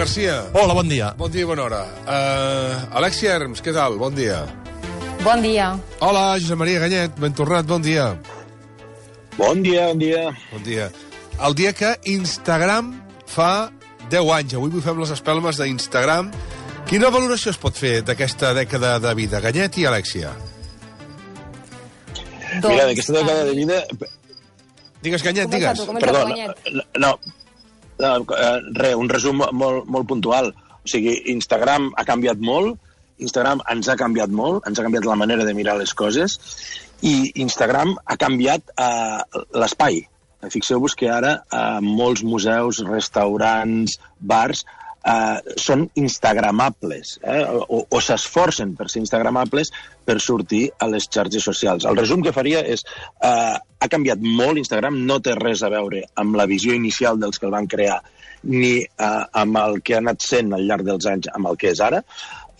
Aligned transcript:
Garcia. 0.00 0.46
Hola, 0.56 0.72
bon 0.72 0.88
dia. 0.88 1.10
Bon 1.18 1.28
dia 1.28 1.44
i 1.44 1.48
bona 1.48 1.66
hora. 1.66 1.80
Uh, 2.08 2.96
Alexia 2.96 3.34
Herms, 3.36 3.60
què 3.60 3.72
tal? 3.76 3.98
Bon 4.00 4.14
dia. 4.16 4.38
Bon 5.20 5.42
dia. 5.44 5.74
Hola, 6.00 6.38
Josep 6.40 6.56
Maria 6.56 6.80
Ganyet, 6.80 7.18
ben 7.20 7.34
tornat, 7.36 7.66
bon 7.68 7.82
dia. 7.84 8.14
Bon 9.36 9.60
dia, 9.60 9.90
bon 9.90 10.00
dia. 10.00 10.22
Bon 10.54 10.62
dia. 10.64 10.86
El 11.44 11.56
dia 11.58 11.72
que 11.76 11.90
Instagram 12.08 12.94
fa 13.28 13.68
10 14.08 14.30
anys. 14.38 14.54
Avui 14.56 14.72
vull 14.72 14.84
fem 14.84 15.02
les 15.02 15.12
espelmes 15.12 15.60
d'Instagram. 15.60 16.30
Quina 16.88 17.10
valoració 17.12 17.52
es 17.52 17.60
pot 17.60 17.76
fer 17.76 17.98
d'aquesta 18.00 18.54
dècada 18.56 18.94
de 19.04 19.12
vida? 19.18 19.42
Ganyet 19.44 19.76
i 19.82 19.84
Alexia. 19.90 20.32
Doncs, 22.56 22.72
Mira, 22.72 22.88
d'aquesta 22.88 23.18
dècada 23.18 23.44
de 23.50 23.58
vida... 23.60 23.82
Digues, 25.04 25.22
Ganyet, 25.24 25.46
Comença 25.48 25.60
digues. 25.60 25.78
tu, 25.80 25.86
comença 25.92 26.06
Perdó, 26.08 26.24
tu, 26.24 26.32
Ganyet. 26.32 26.72
no, 26.72 26.88
no, 27.04 27.39
eh, 28.02 28.58
res, 28.80 28.96
un 28.98 29.10
resum 29.12 29.42
molt, 29.52 29.86
molt 29.86 30.08
puntual. 30.08 30.52
O 30.80 30.88
sigui, 30.88 31.16
Instagram 31.32 31.90
ha 31.96 32.06
canviat 32.08 32.40
molt, 32.40 32.78
Instagram 33.20 33.60
ens 33.70 33.88
ha 33.92 33.98
canviat 34.00 34.32
molt, 34.32 34.64
ens 34.68 34.80
ha 34.80 34.86
canviat 34.86 35.08
la 35.08 35.18
manera 35.20 35.44
de 35.44 35.54
mirar 35.56 35.76
les 35.78 35.92
coses, 35.94 36.38
i 37.04 37.32
Instagram 37.44 37.96
ha 38.04 38.16
canviat 38.20 38.72
eh, 38.76 39.42
l'espai. 39.60 40.02
Fixeu-vos 40.50 40.96
que 40.96 41.10
ara 41.12 41.34
eh, 41.42 41.80
molts 41.84 42.24
museus, 42.24 42.80
restaurants, 42.88 43.98
bars, 44.20 44.64
eh, 45.04 45.54
són 45.60 45.86
instagramables, 46.00 47.16
eh, 47.22 47.42
o, 47.46 47.82
o 47.88 48.00
s'esforcen 48.04 48.74
per 48.78 48.88
ser 48.92 49.02
instagramables 49.04 49.72
per 50.04 50.18
sortir 50.20 50.66
a 50.78 50.88
les 50.90 51.08
xarxes 51.08 51.46
socials. 51.46 51.86
El 51.88 51.98
resum 52.00 52.24
que 52.24 52.34
faria 52.36 52.62
és, 52.66 52.84
eh, 53.24 53.56
ha 53.56 53.90
canviat 53.92 54.22
molt 54.24 54.60
Instagram, 54.60 55.00
no 55.06 55.20
té 55.24 55.36
res 55.38 55.64
a 55.64 55.72
veure 55.72 56.04
amb 56.20 56.36
la 56.40 56.48
visió 56.50 56.76
inicial 56.76 57.20
dels 57.20 57.38
que 57.38 57.48
el 57.48 57.56
van 57.56 57.70
crear, 57.70 58.00
ni 58.42 58.76
eh, 58.80 59.24
amb 59.42 59.58
el 59.60 59.82
que 59.84 59.96
ha 59.96 60.04
anat 60.04 60.22
sent 60.24 60.54
al 60.56 60.64
llarg 60.68 60.86
dels 60.88 61.08
anys 61.10 61.32
amb 61.34 61.52
el 61.52 61.60
que 61.60 61.74
és 61.74 61.82
ara, 61.84 62.04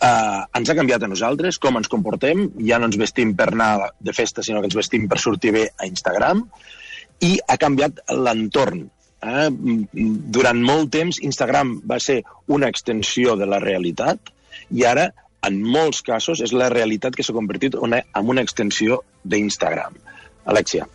Uh, 0.01 0.47
ens 0.57 0.65
ha 0.65 0.73
canviat 0.73 1.03
a 1.05 1.07
nosaltres, 1.11 1.59
com 1.61 1.75
ens 1.77 1.89
comportem, 1.89 2.47
ja 2.65 2.79
no 2.81 2.87
ens 2.89 2.95
vestim 2.97 3.35
per 3.37 3.51
anar 3.51 3.91
de 4.01 4.13
festa, 4.17 4.41
sinó 4.41 4.57
que 4.57 4.65
ens 4.71 4.77
vestim 4.79 5.03
per 5.11 5.19
sortir 5.21 5.51
bé 5.53 5.67
a 5.77 5.85
Instagram, 5.85 6.41
i 7.21 7.35
ha 7.45 7.57
canviat 7.61 8.01
l'entorn. 8.09 8.87
Eh? 9.21 9.49
Durant 10.37 10.61
molt 10.65 10.91
temps, 10.93 11.19
Instagram 11.21 11.75
va 11.87 11.99
ser 12.01 12.21
una 12.47 12.69
extensió 12.71 13.35
de 13.37 13.47
la 13.49 13.59
realitat 13.63 14.31
i 14.71 14.85
ara, 14.87 15.09
en 15.47 15.61
molts 15.63 16.01
casos, 16.05 16.41
és 16.41 16.53
la 16.53 16.69
realitat 16.73 17.15
que 17.17 17.25
s'ha 17.25 17.35
convertit 17.37 17.77
en 17.81 18.31
una 18.33 18.41
extensió 18.41 19.01
d'Instagram. 19.23 19.97
Alexia. 20.45 20.87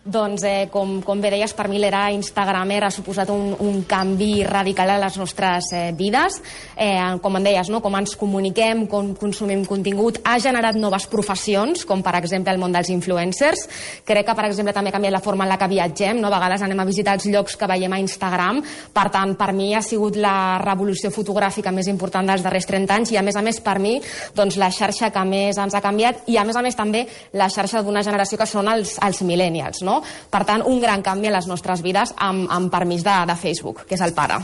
Doncs, 0.00 0.42
eh, 0.44 0.68
com, 0.72 1.02
com 1.04 1.20
bé 1.20 1.28
deies, 1.28 1.52
per 1.52 1.66
mi 1.68 1.76
l'era 1.76 2.06
Instagramer 2.14 2.78
ha 2.86 2.88
suposat 2.88 3.28
un, 3.28 3.50
un 3.60 3.82
canvi 3.84 4.46
radical 4.48 4.88
a 4.88 4.96
les 4.96 5.18
nostres 5.20 5.66
eh, 5.76 5.90
vides. 5.92 6.38
Eh, 6.72 6.96
com 7.20 7.34
en 7.36 7.44
deies, 7.44 7.68
no? 7.68 7.82
com 7.84 7.92
ens 7.98 8.14
comuniquem, 8.16 8.86
com 8.88 9.10
consumim 9.20 9.60
contingut, 9.68 10.22
ha 10.24 10.38
generat 10.40 10.78
noves 10.80 11.04
professions, 11.04 11.84
com 11.84 12.00
per 12.00 12.14
exemple 12.16 12.48
el 12.48 12.62
món 12.62 12.72
dels 12.72 12.88
influencers. 12.88 13.66
Crec 14.08 14.24
que, 14.24 14.36
per 14.38 14.46
exemple, 14.48 14.72
també 14.72 14.88
ha 14.88 14.94
canviat 14.94 15.14
la 15.18 15.20
forma 15.20 15.44
en 15.44 15.52
la 15.52 15.58
que 15.60 15.68
viatgem. 15.68 16.16
No? 16.16 16.30
A 16.30 16.38
vegades 16.38 16.64
anem 16.64 16.80
a 16.80 16.88
visitar 16.88 17.18
els 17.20 17.28
llocs 17.28 17.60
que 17.60 17.68
veiem 17.68 17.92
a 17.92 18.00
Instagram. 18.00 18.62
Per 18.96 19.06
tant, 19.12 19.36
per 19.36 19.50
mi 19.52 19.74
ha 19.76 19.84
sigut 19.84 20.16
la 20.16 20.56
revolució 20.64 21.12
fotogràfica 21.12 21.76
més 21.76 21.92
important 21.92 22.32
dels 22.32 22.46
darrers 22.48 22.70
30 22.72 22.96
anys 22.96 23.12
i, 23.12 23.20
a 23.20 23.26
més 23.26 23.36
a 23.36 23.44
més, 23.44 23.60
per 23.60 23.76
mi, 23.84 23.98
doncs, 24.32 24.56
la 24.56 24.72
xarxa 24.72 25.12
que 25.12 25.28
més 25.28 25.60
ens 25.60 25.76
ha 25.76 25.84
canviat 25.84 26.24
i, 26.32 26.40
a 26.40 26.48
més 26.48 26.56
a 26.56 26.64
més, 26.64 26.80
també 26.80 27.04
la 27.36 27.52
xarxa 27.52 27.84
d'una 27.84 28.00
generació 28.00 28.40
que 28.40 28.48
són 28.48 28.72
els, 28.72 28.96
els 29.04 29.24
millennials. 29.28 29.84
No? 29.84 29.89
Per 30.30 30.42
tant, 30.48 30.64
un 30.66 30.80
gran 30.82 31.02
canvi 31.06 31.30
en 31.30 31.36
les 31.36 31.48
nostres 31.50 31.82
vides 31.86 32.14
amb, 32.16 32.46
amb 32.50 32.72
permís 32.72 33.04
de, 33.06 33.14
de 33.30 33.36
Facebook, 33.40 33.84
que 33.88 33.96
és 33.98 34.04
el 34.06 34.14
pare. 34.16 34.40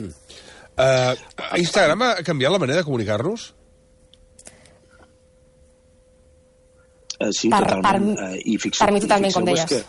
Uh, 0.00 1.12
Instagram 1.60 2.02
ha 2.06 2.12
canviat 2.24 2.54
la 2.54 2.60
manera 2.62 2.80
de 2.80 2.86
comunicar-nos? 2.86 3.50
Uh, 7.20 7.28
sí, 7.36 7.50
Per- 7.52 7.60
totalment. 7.66 8.16
per- 8.16 8.30
uh, 8.32 8.40
i 8.48 8.56
fixeu, 8.56 8.86
per 8.86 8.94
mi 8.94 9.00
totalment, 9.04 9.30
i 9.30 9.36
com 9.36 9.44
deies. 9.44 9.66
Que, 9.68 9.82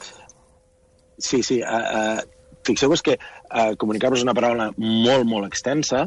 sí, 1.17 1.41
sí. 1.47 1.61
Uh, 1.63 2.19
uh, 2.19 2.37
Fixeu-vos 2.67 3.01
que 3.01 3.15
uh, 3.17 3.71
comunicar-vos 3.81 4.19
és 4.19 4.25
una 4.27 4.35
paraula 4.37 4.67
molt, 4.77 5.23
molt 5.25 5.47
extensa. 5.47 6.03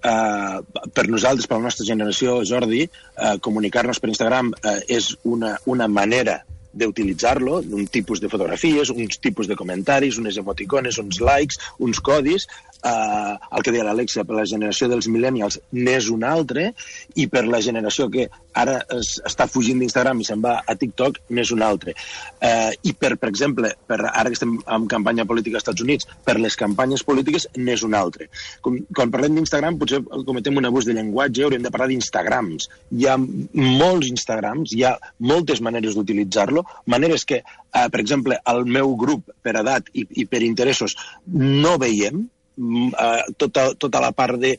Uh, 0.00 0.62
per 0.96 1.04
nosaltres, 1.12 1.44
per 1.50 1.58
la 1.58 1.66
nostra 1.66 1.84
generació, 1.84 2.38
Jordi, 2.48 2.86
uh, 3.20 3.34
comunicar-nos 3.44 4.00
per 4.00 4.08
Instagram 4.08 4.48
uh, 4.54 4.78
és 4.88 5.10
una, 5.28 5.58
una 5.68 5.90
manera 5.92 6.38
d'utilitzar-lo, 6.72 7.60
un 7.76 7.86
tipus 7.90 8.20
de 8.20 8.30
fotografies, 8.32 8.90
uns 8.90 9.18
tipus 9.22 9.48
de 9.50 9.56
comentaris, 9.58 10.18
unes 10.18 10.38
emoticones, 10.40 10.98
uns 11.02 11.20
likes, 11.20 11.58
uns 11.78 12.00
codis, 12.00 12.46
eh, 12.84 13.34
el 13.56 13.62
que 13.62 13.72
deia 13.72 13.86
l'Alexia, 13.86 14.24
per 14.24 14.36
la 14.38 14.46
generació 14.48 14.88
dels 14.90 15.08
millennials 15.08 15.60
n'és 15.76 16.10
un 16.12 16.24
altre, 16.24 16.70
i 17.16 17.26
per 17.32 17.44
la 17.46 17.60
generació 17.64 18.08
que 18.12 18.28
ara 18.54 18.80
es, 18.96 19.16
està 19.26 19.46
fugint 19.50 19.78
d'Instagram 19.80 20.20
i 20.20 20.26
se'n 20.26 20.42
va 20.42 20.56
a 20.66 20.74
TikTok 20.78 21.20
n'és 21.36 21.52
un 21.54 21.62
altre. 21.66 21.94
Eh, 22.40 22.72
I 22.90 22.94
per, 22.98 23.14
per 23.20 23.30
exemple, 23.30 23.72
per, 23.86 24.00
ara 24.08 24.28
que 24.28 24.38
estem 24.38 24.56
en 24.60 24.86
campanya 24.90 25.26
política 25.28 25.58
als 25.58 25.64
Estats 25.64 25.84
Units, 25.84 26.08
per 26.26 26.38
les 26.40 26.56
campanyes 26.58 27.04
polítiques 27.06 27.48
n'és 27.58 27.84
un 27.86 27.94
altre. 27.98 28.30
Com, 28.64 28.80
quan 28.96 29.12
parlem 29.12 29.38
d'Instagram 29.38 29.78
potser 29.80 30.02
cometem 30.26 30.58
un 30.60 30.68
abús 30.68 30.88
de 30.88 30.96
llenguatge, 30.96 31.44
hauríem 31.46 31.66
de 31.66 31.72
parlar 31.72 31.90
d'Instagrams. 31.90 32.68
Hi 32.96 33.06
ha 33.06 33.16
molts 33.20 34.10
Instagrams, 34.10 34.74
hi 34.74 34.84
ha 34.86 34.96
moltes 35.30 35.62
maneres 35.64 35.96
d'utilitzar-lo, 35.98 36.59
maneres 36.86 37.24
que, 37.24 37.42
eh, 37.42 37.88
per 37.90 38.00
exemple, 38.00 38.38
el 38.52 38.64
meu 38.66 38.94
grup 38.96 39.30
per 39.42 39.56
edat 39.62 39.90
i, 39.92 40.06
i 40.22 40.26
per 40.26 40.42
interessos 40.46 40.96
no 41.26 41.76
veiem, 41.78 42.22
mm, 42.56 42.88
eh, 43.06 43.24
tota, 43.36 43.70
tota 43.74 44.00
la 44.00 44.12
part 44.12 44.40
de 44.40 44.56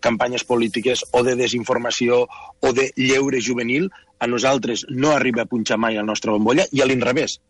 campanyes 0.00 0.44
polítiques 0.44 1.04
o 1.12 1.24
de 1.26 1.36
desinformació 1.36 2.26
o 2.60 2.72
de 2.72 2.90
lleure 2.96 3.40
juvenil, 3.40 3.90
a 4.20 4.26
nosaltres 4.26 4.84
no 4.90 5.14
arriba 5.16 5.42
a 5.42 5.50
punxar 5.50 5.78
mai 5.78 5.96
al 5.96 6.06
nostre 6.06 6.32
bombolla 6.32 6.66
i 6.72 6.82
a 6.82 6.86
l'inrevés. 6.86 7.40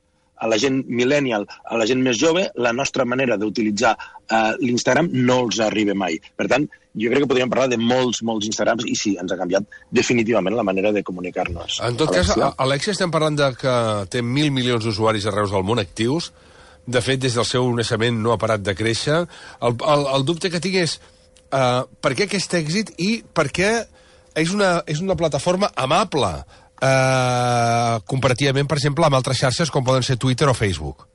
A 0.40 0.48
la 0.48 0.56
gent 0.56 0.78
millennial, 0.88 1.44
a 1.68 1.76
la 1.76 1.84
gent 1.88 2.00
més 2.00 2.16
jove, 2.16 2.46
la 2.56 2.72
nostra 2.72 3.04
manera 3.04 3.36
d'utilitzar 3.36 3.90
eh, 3.92 4.54
l'Instagram 4.62 5.10
no 5.12 5.42
els 5.44 5.58
arriba 5.60 5.92
mai. 5.94 6.16
Per 6.36 6.46
tant, 6.48 6.64
jo 6.96 7.10
crec 7.12 7.22
que 7.26 7.28
podríem 7.28 7.50
parlar 7.52 7.68
de 7.68 7.76
molts, 7.76 8.22
molts 8.26 8.48
Instagrams 8.48 8.86
i 8.88 8.94
sí, 8.96 9.12
ens 9.20 9.30
ha 9.32 9.36
canviat 9.38 9.68
definitivament 9.92 10.56
la 10.56 10.64
manera 10.64 10.92
de 10.96 11.02
comunicar-nos. 11.04 11.76
En 11.84 11.98
tot 12.00 12.08
cas, 12.14 12.30
Alexia? 12.32 12.46
a- 12.48 12.64
Alexia, 12.64 12.94
estem 12.96 13.12
parlant 13.12 13.36
de 13.36 13.50
que 13.60 13.74
té 14.10 14.22
mil 14.24 14.48
milions 14.50 14.84
d'usuaris 14.84 15.26
arreu 15.28 15.46
del 15.52 15.66
món 15.68 15.78
actius. 15.82 16.32
De 16.90 17.02
fet, 17.04 17.20
des 17.20 17.34
del 17.36 17.44
seu 17.46 17.68
naixement 17.76 18.16
no 18.24 18.32
ha 18.32 18.38
parat 18.40 18.62
de 18.64 18.74
créixer. 18.74 19.20
El, 19.60 19.76
el, 19.76 20.06
el 20.16 20.24
dubte 20.26 20.48
que 20.50 20.58
tinc 20.64 20.80
és 20.80 20.96
uh, 21.52 21.84
per 22.00 22.14
què 22.16 22.24
aquest 22.26 22.56
èxit 22.56 22.94
i 22.96 23.10
per 23.36 23.50
què 23.52 23.68
és 24.40 24.50
una, 24.56 24.78
és 24.88 25.04
una 25.04 25.14
plataforma 25.20 25.68
amable 25.76 26.32
uh, 26.80 28.00
comparativament, 28.10 28.68
per 28.68 28.80
exemple, 28.80 29.06
amb 29.06 29.20
altres 29.20 29.40
xarxes 29.42 29.72
com 29.72 29.86
poden 29.86 30.06
ser 30.06 30.18
Twitter 30.20 30.48
o 30.50 30.56
Facebook. 30.56 31.09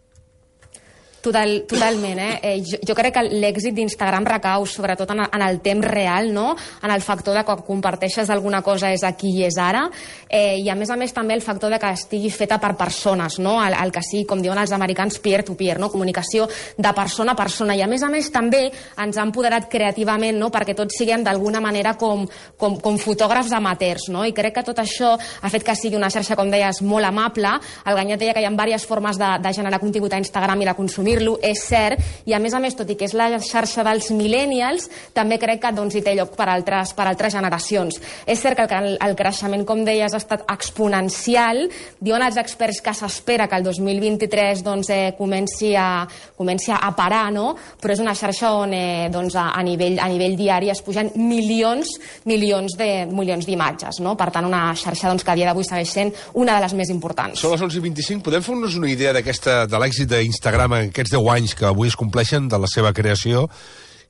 Total, 1.25 1.63
totalment, 1.66 2.19
eh? 2.19 2.40
eh 2.44 2.59
jo, 2.62 2.78
jo 2.86 2.94
crec 2.94 3.16
que 3.16 3.22
l'èxit 3.25 3.74
d'Instagram 3.74 4.28
recau 4.30 4.68
sobretot 4.69 5.09
en, 5.09 5.24
en 5.25 5.41
el 5.41 5.58
temps 5.66 5.81
real, 5.81 6.28
no? 6.30 6.52
En 6.86 6.91
el 6.94 7.02
factor 7.02 7.34
de 7.34 7.41
que 7.41 7.56
comparteixes 7.66 8.30
alguna 8.30 8.59
cosa 8.62 8.91
és 8.94 9.02
aquí 9.08 9.31
i 9.40 9.47
és 9.47 9.58
ara, 9.58 9.88
eh, 10.30 10.59
i 10.62 10.69
a 10.69 10.75
més 10.78 10.91
a 10.94 10.97
més 11.02 11.16
també 11.16 11.34
el 11.34 11.41
factor 11.41 11.74
de 11.74 11.80
que 11.81 11.90
estigui 11.97 12.30
feta 12.30 12.59
per 12.62 12.75
persones, 12.78 13.40
no? 13.41 13.56
El, 13.64 13.74
el 13.74 13.94
que 13.96 14.03
sí, 14.06 14.22
com 14.30 14.44
diuen 14.44 14.62
els 14.62 14.74
americans, 14.78 15.18
peer-to-peer, 15.18 15.80
no? 15.81 15.90
Comunicació 15.90 16.46
de 16.78 16.91
persona 16.94 17.34
a 17.34 17.40
persona, 17.40 17.74
i 17.74 17.81
a 17.81 17.90
més 17.90 18.06
a 18.06 18.12
més 18.14 18.30
també 18.30 18.68
ens 18.69 19.18
ha 19.18 19.25
empoderat 19.25 19.66
creativament, 19.72 20.38
no? 20.38 20.52
Perquè 20.53 20.78
tots 20.78 20.94
siguem 21.02 21.25
d'alguna 21.25 21.58
manera 21.58 21.96
com, 21.97 22.28
com, 22.62 22.78
com 22.78 23.02
fotògrafs 23.02 23.58
amateurs, 23.58 24.12
no? 24.14 24.28
I 24.30 24.35
crec 24.38 24.59
que 24.59 24.66
tot 24.69 24.84
això 24.85 25.16
ha 25.18 25.53
fet 25.56 25.66
que 25.66 25.74
sigui 25.74 25.97
una 25.97 26.14
xarxa, 26.14 26.38
com 26.38 26.53
deies, 26.53 26.84
molt 26.85 27.09
amable. 27.09 27.58
El 27.81 27.97
Ganyet 27.97 28.22
deia 28.22 28.38
que 28.38 28.46
hi 28.46 28.50
ha 28.52 28.53
diverses 28.53 28.85
formes 28.85 29.17
de, 29.17 29.34
de 29.41 29.58
generar 29.58 29.82
contingut 29.82 30.14
a 30.14 30.22
Instagram 30.22 30.61
i 30.61 30.70
de 30.70 30.78
consumir 30.78 31.15
consumir-lo, 31.16 31.40
és 31.41 31.64
cert, 31.64 32.00
i 32.26 32.34
a 32.34 32.40
més 32.40 32.53
a 32.53 32.59
més, 32.59 32.76
tot 32.76 32.90
i 32.90 32.96
que 32.96 33.06
és 33.08 33.14
la 33.16 33.29
xarxa 33.40 33.84
dels 33.85 34.12
millennials, 34.12 34.90
també 35.14 35.38
crec 35.40 35.62
que 35.62 35.72
doncs, 35.76 35.96
hi 35.96 36.03
té 36.03 36.16
lloc 36.16 36.35
per 36.35 36.47
altres, 36.50 36.94
per 36.94 37.08
altres 37.08 37.34
generacions. 37.34 38.00
És 38.26 38.41
cert 38.41 38.66
que 38.67 38.76
el, 38.76 38.97
el 39.02 39.16
creixement, 39.16 39.66
com 39.66 39.84
deies, 39.85 40.14
ha 40.14 40.22
estat 40.22 40.46
exponencial. 40.52 41.66
Diuen 42.00 42.23
els 42.26 42.38
experts 42.38 42.82
que 42.82 42.94
s'espera 42.94 43.47
que 43.47 43.59
el 43.59 43.64
2023 43.64 44.64
doncs, 44.66 44.90
eh, 44.90 45.14
comenci, 45.17 45.73
a, 45.76 46.06
comenci 46.38 46.72
a 46.73 46.91
parar, 46.96 47.32
no? 47.34 47.56
però 47.82 47.94
és 47.94 48.02
una 48.02 48.16
xarxa 48.16 48.52
on 48.56 48.73
eh, 48.76 49.08
doncs, 49.11 49.35
a, 49.40 49.50
a, 49.56 49.64
nivell, 49.66 50.00
a 50.02 50.09
nivell 50.11 50.35
diari 50.38 50.72
es 50.72 50.82
pugen 50.85 51.11
milions, 51.16 51.96
milions 52.26 52.76
de 52.78 53.06
milions 53.09 53.46
d'imatges. 53.47 54.02
No? 54.03 54.16
Per 54.20 54.29
tant, 54.34 54.47
una 54.47 54.68
xarxa 54.76 55.11
doncs, 55.11 55.26
que 55.26 55.34
a 55.34 55.38
dia 55.38 55.50
d'avui 55.50 55.68
segueix 55.68 55.91
sent 55.91 56.14
una 56.41 56.58
de 56.58 56.66
les 56.66 56.76
més 56.78 56.91
importants. 56.94 57.40
Són 57.40 57.56
les 57.56 57.64
11.25. 57.66 58.23
Podem 58.26 58.44
fer-nos 58.46 58.78
una 58.79 58.91
idea 58.91 59.14
de 59.16 59.79
l'èxit 59.82 60.09
d'Instagram 60.09 60.79
en 60.79 60.91
aquests 61.05 61.13
10 61.13 61.29
anys 61.35 61.53
que 61.53 61.67
avui 61.69 61.91
es 61.91 61.99
compleixen 61.99 62.49
de 62.49 62.57
la 62.57 62.69
seva 62.72 62.93
creació? 62.93 63.46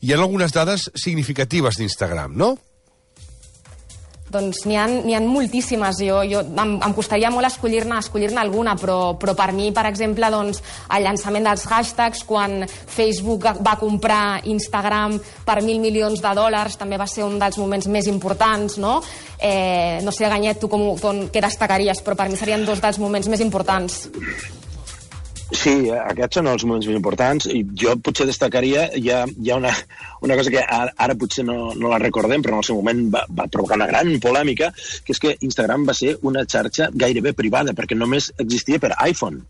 Hi 0.01 0.13
ha 0.13 0.21
algunes 0.21 0.53
dades 0.55 0.89
significatives 0.95 1.75
d'Instagram, 1.79 2.35
no? 2.37 2.55
Doncs 4.31 4.63
n'hi 4.65 4.75
ha, 4.75 4.85
ha 4.87 5.19
moltíssimes. 5.21 5.99
Jo, 6.01 6.23
jo, 6.27 6.41
em, 6.41 6.73
em 6.83 6.95
costaria 6.95 7.29
molt 7.31 7.47
escollir-ne 7.47 7.99
escollir 7.99 8.31
alguna, 8.35 8.73
però, 8.79 9.15
però 9.19 9.35
per 9.37 9.51
mi, 9.53 9.69
per 9.71 9.85
exemple, 9.87 10.27
doncs, 10.31 10.61
el 10.95 11.05
llançament 11.05 11.45
dels 11.45 11.67
hashtags, 11.69 12.25
quan 12.27 12.65
Facebook 12.65 13.45
va 13.63 13.77
comprar 13.79 14.41
Instagram 14.43 15.19
per 15.45 15.61
mil 15.63 15.79
milions 15.79 16.23
de 16.23 16.35
dòlars, 16.35 16.79
també 16.79 16.97
va 16.97 17.07
ser 17.07 17.23
un 17.23 17.39
dels 17.39 17.59
moments 17.61 17.87
més 17.87 18.07
importants, 18.11 18.79
no? 18.81 18.97
Eh, 19.39 20.01
no 20.03 20.11
sé, 20.11 20.27
Ganyet, 20.31 20.59
tu 20.59 20.71
com, 20.71 20.93
com, 20.99 21.25
què 21.31 21.43
destacaries, 21.43 22.03
però 22.03 22.17
per 22.19 22.29
mi 22.29 22.39
serien 22.39 22.65
dos 22.65 22.83
dels 22.83 22.99
moments 22.99 23.31
més 23.31 23.43
importants. 23.45 24.05
Sí, 25.53 25.73
aquests 25.93 26.39
són 26.39 26.47
els 26.49 26.63
moments 26.65 26.87
més 26.89 26.97
importants 26.97 27.45
i 27.53 27.59
jo 27.81 27.93
potser 28.01 28.25
destacaria, 28.25 28.87
hi 28.97 29.11
ha, 29.13 29.19
hi 29.29 29.51
ha 29.51 29.57
una, 29.59 29.73
una 30.25 30.37
cosa 30.39 30.53
que 30.53 30.63
ara, 30.63 30.95
ara 31.05 31.17
potser 31.21 31.45
no, 31.45 31.57
no 31.77 31.91
la 31.91 31.99
recordem, 32.01 32.41
però 32.41 32.55
en 32.55 32.63
el 32.63 32.67
seu 32.69 32.79
moment 32.79 33.03
va, 33.13 33.25
va 33.29 33.45
provocar 33.53 33.77
una 33.77 33.89
gran 33.91 34.09
polèmica, 34.23 34.71
que 35.05 35.13
és 35.13 35.21
que 35.21 35.35
Instagram 35.45 35.85
va 35.85 35.97
ser 35.97 36.15
una 36.25 36.47
xarxa 36.49 36.89
gairebé 37.05 37.35
privada, 37.37 37.77
perquè 37.77 37.97
només 37.99 38.31
existia 38.41 38.81
per 38.81 38.95
iPhone 39.05 39.43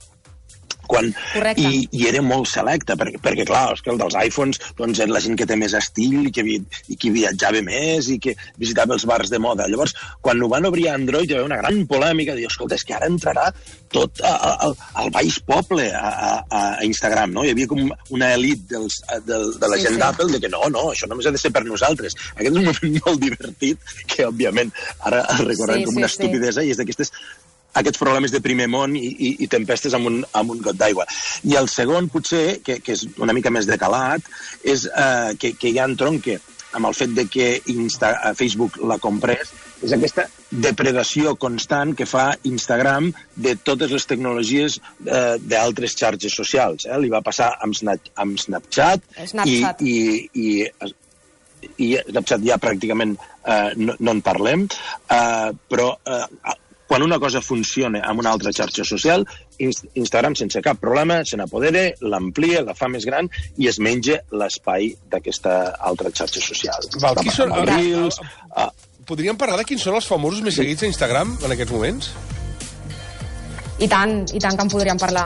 quan, 0.90 1.12
i, 1.58 1.86
i 1.92 2.08
era 2.10 2.22
molt 2.26 2.50
selecta, 2.52 2.98
perquè, 3.00 3.22
perquè 3.24 3.48
clar, 3.48 3.68
és 3.76 3.84
que 3.86 3.94
el 3.94 4.02
dels 4.02 4.18
iPhones 4.26 4.62
doncs, 4.78 5.02
era 5.04 5.16
la 5.16 5.24
gent 5.24 5.38
que 5.40 5.48
té 5.50 5.58
més 5.60 5.76
estil 5.78 6.30
i 6.30 6.34
que, 6.36 6.46
vi, 6.46 6.60
i 6.92 7.00
que 7.00 7.14
viatjava 7.14 7.62
més 7.66 8.10
i 8.14 8.20
que 8.22 8.36
visitava 8.62 8.96
els 8.98 9.08
bars 9.10 9.32
de 9.34 9.42
moda. 9.42 9.70
Llavors, 9.72 9.96
quan 10.22 10.42
ho 10.42 10.52
van 10.52 10.68
obrir 10.70 10.90
a 10.90 10.98
Android, 11.00 11.30
hi 11.30 11.40
va 11.40 11.48
una 11.48 11.60
gran 11.62 11.84
polèmica, 11.90 12.36
de 12.36 12.44
dir, 12.44 12.52
escolta, 12.52 12.80
és 12.80 12.86
que 12.88 12.98
ara 12.98 13.10
entrarà 13.12 13.50
tot 13.96 14.22
al, 14.26 14.74
al 15.00 15.12
baix 15.14 15.38
poble 15.48 15.88
a, 15.96 16.10
a, 16.10 16.32
a 16.60 16.64
Instagram, 16.88 17.36
no? 17.36 17.46
Hi 17.46 17.54
havia 17.54 17.70
com 17.72 17.86
una 18.16 18.32
elit 18.36 18.66
dels, 18.72 19.00
de, 19.28 19.40
de 19.56 19.70
la 19.72 19.80
sí, 19.80 19.86
gent 19.88 19.98
sí. 19.98 20.02
d'Apple 20.02 20.30
de 20.34 20.42
que 20.44 20.52
no, 20.52 20.64
no, 20.74 20.90
això 20.92 21.10
només 21.12 21.30
ha 21.30 21.34
de 21.36 21.42
ser 21.42 21.54
per 21.56 21.64
nosaltres. 21.68 22.18
Aquest 22.36 22.52
és 22.52 22.60
un 22.60 22.68
moment 22.68 23.00
molt 23.06 23.24
divertit 23.24 23.96
que, 24.12 24.28
òbviament, 24.28 24.74
ara 25.08 25.24
recordem 25.44 25.84
sí, 25.84 25.90
com 25.90 26.02
una 26.02 26.12
sí, 26.12 26.18
estupidesa 26.18 26.62
sí. 26.62 26.70
i 26.70 26.76
és 26.76 26.82
d'aquestes 26.82 27.14
aquests 27.82 28.02
problemes 28.02 28.34
de 28.34 28.42
primer 28.44 28.68
món 28.72 28.96
i, 28.98 29.06
i, 29.12 29.32
i 29.46 29.52
tempestes 29.52 29.96
amb 29.98 30.12
un, 30.12 30.20
amb 30.34 30.56
un 30.56 30.64
got 30.66 30.80
d'aigua. 30.80 31.08
I 31.46 31.58
el 31.60 31.70
segon, 31.72 32.10
potser, 32.14 32.60
que, 32.66 32.80
que 32.84 32.96
és 32.98 33.06
una 33.22 33.36
mica 33.36 33.54
més 33.54 33.70
decalat, 33.70 34.26
és 34.64 34.88
eh, 34.90 35.36
que, 35.40 35.56
que 35.60 35.74
ja 35.76 35.88
entronque 35.90 36.40
amb 36.76 36.90
el 36.90 36.96
fet 36.98 37.14
de 37.16 37.26
que 37.32 37.48
Insta, 37.72 38.12
eh, 38.20 38.34
Facebook 38.36 38.80
la 38.84 38.98
comprés, 39.00 39.54
és 39.84 39.94
aquesta 39.96 40.26
depredació 40.52 41.36
constant 41.40 41.94
que 41.98 42.08
fa 42.10 42.26
Instagram 42.48 43.12
de 43.48 43.56
totes 43.70 43.94
les 43.96 44.08
tecnologies 44.10 44.78
eh, 44.80 45.38
d'altres 45.40 45.96
xarxes 46.00 46.36
socials. 46.36 46.88
Eh? 46.88 47.00
Li 47.00 47.12
va 47.14 47.24
passar 47.26 47.54
amb, 47.64 47.76
Snap, 47.78 48.12
amb 48.22 48.40
Snapchat, 48.42 49.08
Snapchat. 49.32 49.84
i, 49.88 49.96
i, 50.34 50.50
i, 50.68 50.92
i 51.88 51.90
Snapchat 52.12 52.46
ja 52.46 52.60
pràcticament 52.62 53.16
eh, 53.16 53.72
no, 53.80 53.98
no 54.00 54.18
en 54.18 54.24
parlem, 54.26 54.68
eh, 54.68 55.50
però 55.72 55.92
eh, 55.96 56.60
quan 56.96 57.04
una 57.04 57.18
cosa 57.20 57.42
funciona 57.44 58.00
amb 58.08 58.22
una 58.22 58.32
altra 58.32 58.54
xarxa 58.56 58.86
social, 58.88 59.26
Instagram 59.60 60.38
sense 60.40 60.62
cap 60.64 60.78
problema 60.80 61.18
se 61.28 61.36
n'apodera, 61.36 61.90
l'amplia, 62.08 62.62
la 62.64 62.72
fa 62.78 62.88
més 62.88 63.04
gran 63.04 63.28
i 63.60 63.68
es 63.68 63.82
menja 63.84 64.22
l'espai 64.32 64.94
d'aquesta 65.12 65.58
altra 65.90 66.14
xarxa 66.16 66.40
social. 66.46 66.88
Val, 67.04 67.20
qui 67.20 67.36
són, 67.36 67.52
Reels, 67.68 68.22
uh, 68.56 68.70
podríem 69.12 69.36
parlar 69.36 69.60
de 69.60 69.68
quins 69.68 69.84
són 69.84 70.00
els 70.00 70.08
famosos 70.08 70.40
més 70.46 70.56
seguits 70.56 70.88
a 70.88 70.94
Instagram 70.94 71.36
en 71.44 71.58
aquests 71.58 71.76
moments? 71.76 72.14
I 73.76 73.90
tant, 73.92 74.22
i 74.32 74.40
tant 74.40 74.56
que 74.56 74.64
en 74.64 74.70
podríem 74.72 75.00
parlar. 75.00 75.26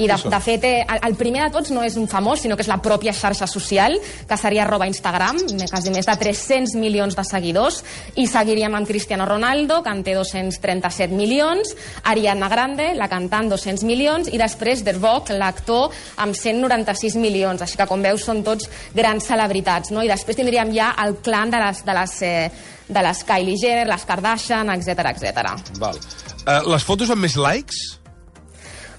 I 0.00 0.06
de, 0.08 0.16
de 0.32 0.40
fet, 0.40 0.64
eh, 0.64 1.00
el 1.04 1.16
primer 1.20 1.42
de 1.44 1.50
tots 1.52 1.72
no 1.74 1.82
és 1.84 1.98
un 2.00 2.06
famós, 2.08 2.40
sinó 2.40 2.56
que 2.56 2.64
és 2.64 2.70
la 2.70 2.78
pròpia 2.80 3.12
xarxa 3.12 3.44
social, 3.50 3.98
que 4.28 4.38
seria 4.40 4.64
arroba 4.64 4.88
Instagram, 4.88 5.36
quasi 5.68 5.92
més 5.92 6.08
de 6.08 6.16
300 6.22 6.78
milions 6.80 7.16
de 7.16 7.24
seguidors, 7.28 7.82
i 8.16 8.24
seguiríem 8.30 8.74
amb 8.78 8.88
Cristiano 8.88 9.26
Ronaldo, 9.28 9.82
que 9.84 9.92
en 9.92 10.00
té 10.06 10.16
237 10.16 11.12
milions, 11.12 11.74
Ariana 12.08 12.48
Grande, 12.48 12.90
la 12.96 13.10
cantant, 13.12 13.52
200 13.52 13.84
milions, 13.84 14.32
i 14.32 14.40
després 14.40 14.84
The 14.86 14.96
Rock, 14.96 15.34
l'actor, 15.36 15.92
amb 16.24 16.36
196 16.36 17.20
milions. 17.20 17.60
Així 17.60 17.76
que, 17.76 17.88
com 17.90 18.00
veus, 18.00 18.24
són 18.24 18.40
tots 18.46 18.70
grans 18.96 19.28
celebritats. 19.28 19.92
No? 19.92 20.00
I 20.00 20.08
després 20.08 20.40
tindríem 20.40 20.72
ja 20.72 20.94
el 21.04 21.18
clan 21.20 21.52
de 21.52 21.60
les, 21.66 21.84
de 21.84 22.00
les, 22.00 22.18
eh, 22.24 22.50
de 22.88 23.06
les 23.06 23.24
Kylie 23.28 23.60
Jenner, 23.60 23.86
les 23.92 24.08
Kardashian, 24.08 24.72
etc 24.78 25.10
etc. 25.12 25.56
Val. 25.78 26.00
Uh, 26.46 26.62
les 26.72 26.84
fotos 26.86 27.10
amb 27.12 27.24
més 27.26 27.36
likes? 27.36 27.80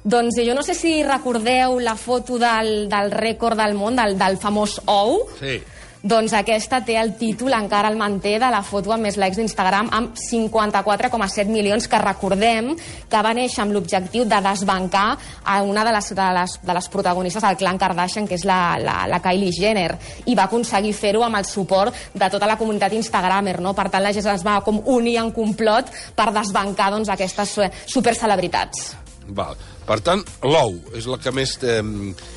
Doncs 0.01 0.39
jo 0.41 0.55
no 0.57 0.63
sé 0.65 0.73
si 0.73 0.95
recordeu 1.05 1.77
la 1.79 1.93
foto 1.99 2.39
del, 2.41 2.87
del 2.89 3.11
rècord 3.13 3.59
del 3.59 3.75
món, 3.77 3.97
del, 3.99 4.17
del 4.17 4.39
famós 4.41 4.79
OU. 4.89 5.19
Sí. 5.37 5.59
Doncs 6.01 6.33
aquesta 6.33 6.79
té 6.81 6.95
el 6.97 7.11
títol, 7.13 7.53
encara 7.53 7.91
el 7.91 7.97
manté, 7.97 8.33
de 8.41 8.47
la 8.49 8.63
foto 8.65 8.89
amb 8.93 9.05
més 9.05 9.19
likes 9.21 9.37
d'Instagram, 9.37 9.91
amb 9.93 10.15
54,7 10.17 11.45
milions, 11.53 11.85
que 11.87 11.99
recordem 12.01 12.71
que 13.09 13.21
va 13.21 13.33
néixer 13.37 13.61
amb 13.61 13.75
l'objectiu 13.75 14.25
de 14.25 14.39
desbancar 14.41 15.05
a 15.45 15.59
una 15.61 15.83
de 15.85 15.93
les, 15.93 16.09
de, 16.17 16.29
les, 16.37 16.55
de 16.65 16.75
les 16.77 16.89
protagonistes 16.89 17.45
del 17.45 17.59
clan 17.59 17.77
Kardashian, 17.77 18.25
que 18.25 18.39
és 18.39 18.45
la, 18.49 18.79
la, 18.81 18.95
la 19.11 19.19
Kylie 19.21 19.53
Jenner, 19.53 19.91
i 20.25 20.33
va 20.37 20.47
aconseguir 20.49 20.95
fer-ho 20.97 21.21
amb 21.27 21.37
el 21.37 21.45
suport 21.45 21.93
de 22.15 22.31
tota 22.33 22.49
la 22.49 22.57
comunitat 22.57 22.97
Instagramer, 22.97 23.59
no? 23.61 23.75
Per 23.77 23.85
tant, 23.93 24.01
la 24.01 24.13
gent 24.15 24.31
es 24.33 24.47
va 24.47 24.57
com 24.65 24.81
unir 24.89 25.19
en 25.21 25.29
complot 25.35 25.93
per 26.17 26.31
desbancar 26.33 26.89
doncs, 26.95 27.13
aquestes 27.13 27.59
supercelebritats. 27.85 28.89
Val. 29.29 29.53
Per 29.81 29.97
tant, 30.05 30.21
l'ou 30.45 30.77
és 30.97 31.07
la 31.09 31.17
que 31.21 31.33
més... 31.35 31.55
Eh, 31.65 31.81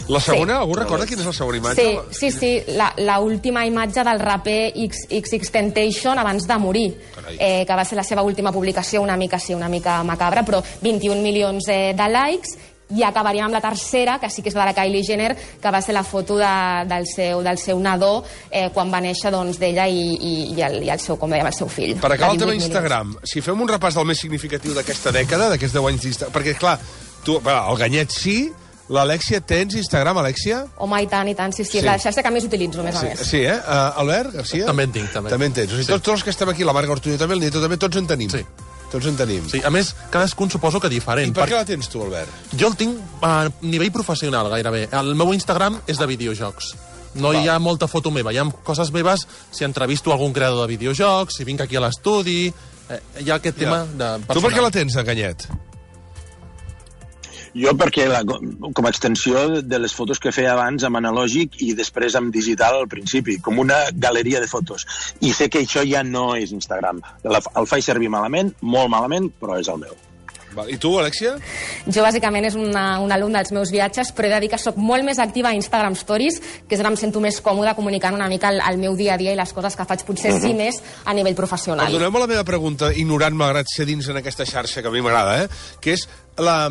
la 0.08 0.20
segona, 0.20 0.56
sí. 0.56 0.60
algú 0.64 0.78
recorda 0.78 1.06
quina 1.08 1.22
és 1.22 1.28
la 1.28 1.36
segona 1.36 1.60
imatge? 1.60 1.86
Sí, 2.10 2.18
sí, 2.18 2.30
sí, 2.32 2.76
la, 2.76 3.18
última 3.20 3.66
imatge 3.68 4.04
del 4.06 4.20
raper 4.20 4.72
XX 4.74 5.50
Temptation 5.54 6.18
abans 6.18 6.48
de 6.48 6.58
morir, 6.58 6.88
eh, 7.38 7.64
que 7.66 7.76
va 7.76 7.84
ser 7.84 8.00
la 8.00 8.06
seva 8.06 8.24
última 8.26 8.52
publicació, 8.52 9.02
una 9.02 9.16
mica, 9.16 9.38
sí, 9.38 9.54
una 9.54 9.68
mica 9.68 10.02
macabra, 10.02 10.44
però 10.44 10.62
21 10.82 11.20
milions 11.22 11.68
eh, 11.68 11.92
de 11.96 12.08
likes, 12.10 12.56
i 12.92 13.02
acabaríem 13.02 13.46
amb 13.46 13.56
la 13.56 13.62
tercera, 13.64 14.18
que 14.20 14.28
sí 14.30 14.42
que 14.42 14.50
és 14.52 14.56
de 14.56 14.60
la 14.60 14.74
Kylie 14.76 15.04
Jenner, 15.06 15.32
que 15.60 15.70
va 15.72 15.80
ser 15.82 15.94
la 15.96 16.04
foto 16.04 16.36
de, 16.36 16.50
del, 16.90 17.06
seu, 17.08 17.40
del 17.42 17.58
seu 17.58 17.80
nadó 17.80 18.18
eh, 18.50 18.68
quan 18.74 18.92
va 18.92 19.00
néixer 19.04 19.32
doncs, 19.32 19.58
d'ella 19.60 19.86
i, 19.88 20.02
i, 20.14 20.34
i, 20.52 20.58
el, 20.62 20.82
i 20.84 20.92
el 20.92 21.00
seu, 21.00 21.16
com 21.20 21.32
dèiem, 21.32 21.48
el 21.48 21.56
seu 21.56 21.70
fill. 21.72 21.96
Per 22.02 22.12
acabar 22.12 22.34
el 22.36 22.42
tema 22.44 22.56
Instagram, 22.56 23.16
si 23.24 23.42
fem 23.44 23.64
un 23.64 23.72
repàs 23.72 23.96
del 23.98 24.08
més 24.10 24.20
significatiu 24.20 24.76
d'aquesta 24.76 25.14
dècada, 25.16 25.48
d'aquests 25.54 25.78
10 25.78 25.90
anys 25.92 26.06
d'Instagram, 26.06 26.36
perquè, 26.36 26.56
clar, 26.60 26.76
tu, 27.24 27.40
el 27.40 27.80
Ganyet 27.80 28.12
sí, 28.14 28.38
L'Alexia, 28.92 29.40
tens 29.40 29.74
Instagram, 29.80 30.18
Alexia? 30.20 30.58
Home, 30.84 30.98
i 31.00 31.06
tant, 31.08 31.28
i 31.30 31.34
tant, 31.36 31.54
sí, 31.56 31.64
sí, 31.64 31.78
sí. 31.78 31.84
la 31.86 31.96
xarxa 32.00 32.22
que 32.24 32.32
més 32.34 32.44
utilitzo, 32.44 32.82
més 32.84 32.98
sí, 32.98 33.00
a 33.00 33.08
més. 33.08 33.22
Sí, 33.24 33.40
eh? 33.40 33.56
Uh, 33.56 34.02
Albert 34.02 34.34
Garcia? 34.36 34.66
També 34.68 34.84
en 34.84 34.92
tinc, 34.92 35.08
també. 35.14 35.32
També 35.32 35.48
en 35.48 35.56
tens. 35.56 35.72
O 35.72 35.78
sigui, 35.78 35.86
sí. 35.86 35.92
tots, 35.94 36.04
tots 36.04 36.18
els 36.18 36.26
que 36.26 36.34
estem 36.34 36.52
aquí, 36.52 36.68
la 36.68 36.76
Marga 36.76 36.92
Ortuño 36.92 37.16
també, 37.20 37.38
el 37.38 37.40
Nieto 37.46 37.64
també, 37.64 37.80
tots 37.80 37.96
en 37.96 38.10
tenim. 38.10 38.28
Sí. 38.34 38.44
Tots 38.92 39.08
en 39.08 39.16
tenim. 39.16 39.48
Sí, 39.50 39.62
a 39.64 39.72
més, 39.72 39.94
cadascun 40.12 40.52
suposo 40.52 40.82
que 40.84 40.92
diferent. 40.92 41.32
I 41.32 41.34
per, 41.34 41.46
per... 41.46 41.48
què 41.54 41.62
la 41.62 41.68
tens 41.72 41.88
tu, 41.88 42.04
Albert? 42.04 42.52
Jo 42.52 42.68
el 42.70 42.78
tinc 42.78 43.24
a 43.24 43.34
nivell 43.64 43.92
professional, 43.94 44.52
gairebé. 44.52 44.84
El 45.00 45.14
meu 45.16 45.32
Instagram 45.32 45.80
és 45.88 45.98
de 45.98 46.10
videojocs. 46.12 46.74
No 47.14 47.30
Val. 47.30 47.40
hi 47.40 47.48
ha 47.48 47.56
molta 47.62 47.88
foto 47.88 48.12
meva, 48.12 48.34
hi 48.34 48.42
ha 48.42 48.48
coses 48.66 48.90
meves 48.92 49.24
si 49.54 49.64
entrevisto 49.64 50.12
algun 50.12 50.34
creador 50.34 50.66
de 50.66 50.76
videojocs, 50.76 51.38
si 51.38 51.48
vinc 51.48 51.64
aquí 51.64 51.80
a 51.80 51.86
l'estudi... 51.86 52.52
Eh, 52.84 52.98
hi 53.24 53.30
ha 53.30 53.38
aquest 53.40 53.56
ja. 53.56 53.64
tema 53.64 53.78
de 53.86 54.08
personal. 54.26 54.36
Tu 54.36 54.42
per 54.44 54.50
què 54.52 54.60
la 54.66 54.74
tens, 54.74 54.98
Canyet? 55.08 55.46
Jo 57.54 57.74
perquè 57.78 58.08
la, 58.10 58.22
com 58.26 58.86
a 58.86 58.90
extensió 58.90 59.44
de 59.62 59.78
les 59.78 59.94
fotos 59.94 60.18
que 60.22 60.32
feia 60.34 60.54
abans 60.54 60.86
amb 60.86 60.98
analògic 60.98 61.60
i 61.62 61.72
després 61.78 62.16
amb 62.18 62.34
digital 62.34 62.80
al 62.80 62.88
principi, 62.90 63.38
com 63.38 63.60
una 63.62 63.84
galeria 63.94 64.42
de 64.42 64.50
fotos. 64.50 64.88
I 65.22 65.30
sé 65.32 65.48
que 65.48 65.62
això 65.62 65.84
ja 65.86 66.02
no 66.02 66.32
és 66.34 66.54
Instagram. 66.56 67.02
El 67.22 67.70
faig 67.70 67.86
servir 67.86 68.10
malament, 68.10 68.54
molt 68.60 68.90
malament, 68.90 69.30
però 69.38 69.60
és 69.60 69.70
el 69.70 69.80
meu. 69.86 69.94
I 70.70 70.76
tu, 70.78 70.92
Alexia? 71.00 71.34
Jo, 71.86 72.04
bàsicament, 72.04 72.46
és 72.46 72.54
una, 72.58 73.00
un 73.02 73.12
alumne 73.12 73.40
dels 73.42 73.50
meus 73.56 73.72
viatges, 73.74 74.12
però 74.14 74.28
he 74.28 74.32
de 74.36 74.38
dir 74.44 74.50
que 74.52 74.60
sóc 74.60 74.76
molt 74.78 75.02
més 75.06 75.18
activa 75.22 75.50
a 75.50 75.58
Instagram 75.58 75.96
Stories, 75.98 76.38
que 76.68 76.76
és 76.76 76.82
on 76.84 76.92
em 76.92 76.98
sento 77.00 77.22
més 77.22 77.40
còmoda 77.42 77.74
comunicant 77.74 78.14
una 78.14 78.28
mica 78.30 78.52
el, 78.54 78.60
el 78.62 78.78
meu 78.78 78.94
dia 78.98 79.16
a 79.16 79.20
dia 79.20 79.34
i 79.34 79.38
les 79.38 79.54
coses 79.56 79.74
que 79.74 79.86
faig 79.88 80.04
potser 80.06 80.30
uh 80.30 80.38
-huh. 80.38 80.46
sí 80.46 80.54
més 80.54 80.80
a 81.04 81.14
nivell 81.14 81.34
professional. 81.34 81.86
Perdoneu-me 81.86 82.20
la 82.20 82.30
meva 82.30 82.44
pregunta, 82.44 82.92
ignorant, 82.94 83.34
malgrat 83.34 83.66
ser 83.66 83.86
dins 83.86 84.08
en 84.08 84.16
aquesta 84.16 84.46
xarxa, 84.46 84.82
que 84.82 84.88
a 84.88 84.90
mi 84.92 85.02
m'agrada, 85.02 85.42
eh? 85.42 85.48
que 85.80 85.92
és 85.92 86.08
la, 86.38 86.70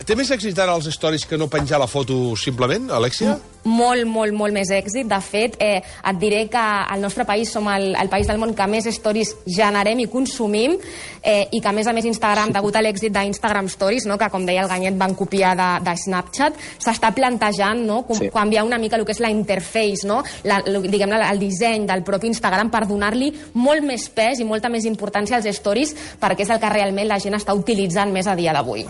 Té 0.00 0.14
més 0.16 0.30
èxit 0.32 0.56
ara 0.56 0.72
els 0.78 0.86
stories 0.94 1.26
que 1.28 1.36
no 1.36 1.50
penjar 1.52 1.78
la 1.78 1.86
foto 1.90 2.32
simplement, 2.40 2.86
Alexia? 2.96 3.34
Molt, 3.68 4.06
molt, 4.08 4.32
molt 4.32 4.54
més 4.56 4.70
èxit. 4.72 5.04
De 5.04 5.18
fet, 5.20 5.58
eh, 5.60 5.82
et 5.84 6.18
diré 6.18 6.46
que 6.48 6.60
al 6.60 7.02
nostre 7.04 7.26
país 7.28 7.50
som 7.52 7.68
el, 7.68 7.90
el 8.00 8.08
país 8.08 8.26
del 8.26 8.40
món 8.40 8.54
que 8.56 8.66
més 8.66 8.88
stories 8.96 9.34
generem 9.44 10.00
i 10.00 10.06
consumim 10.08 10.78
eh, 11.20 11.44
i 11.52 11.60
que, 11.60 11.68
a 11.68 11.74
més 11.76 11.90
a 11.90 11.92
més, 11.92 12.08
Instagram, 12.08 12.54
degut 12.56 12.78
a 12.80 12.82
l'èxit 12.82 13.12
d'Instagram 13.12 13.68
Stories, 13.68 14.06
no, 14.08 14.16
que, 14.16 14.30
com 14.32 14.46
deia 14.48 14.62
el 14.64 14.70
Ganyet, 14.72 14.96
van 14.96 15.12
copiar 15.18 15.52
de, 15.60 15.68
de 15.84 15.94
Snapchat, 16.06 16.56
s'està 16.80 17.12
plantejant 17.12 17.84
no, 17.84 18.00
com, 18.08 18.16
sí. 18.16 18.32
canviar 18.32 18.64
una 18.64 18.80
mica 18.80 18.96
el 18.96 19.04
que 19.04 19.12
és 19.12 19.20
la 19.20 19.30
interface, 19.34 20.08
no, 20.08 20.22
la, 20.48 20.62
diguem 20.64 21.12
el 21.18 21.44
disseny 21.44 21.84
del 21.90 22.06
propi 22.08 22.32
Instagram 22.32 22.72
per 22.72 22.86
donar-li 22.88 23.28
molt 23.60 23.84
més 23.84 24.08
pes 24.08 24.40
i 24.40 24.48
molta 24.48 24.72
més 24.72 24.88
importància 24.88 25.36
als 25.36 25.52
stories 25.60 25.92
perquè 26.24 26.48
és 26.48 26.56
el 26.56 26.64
que 26.64 26.72
realment 26.72 27.12
la 27.12 27.20
gent 27.20 27.36
està 27.36 27.52
utilitzant 27.52 28.16
més 28.16 28.26
a 28.30 28.38
dia 28.40 28.56
d'avui. 28.56 28.88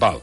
Val. 0.00 0.20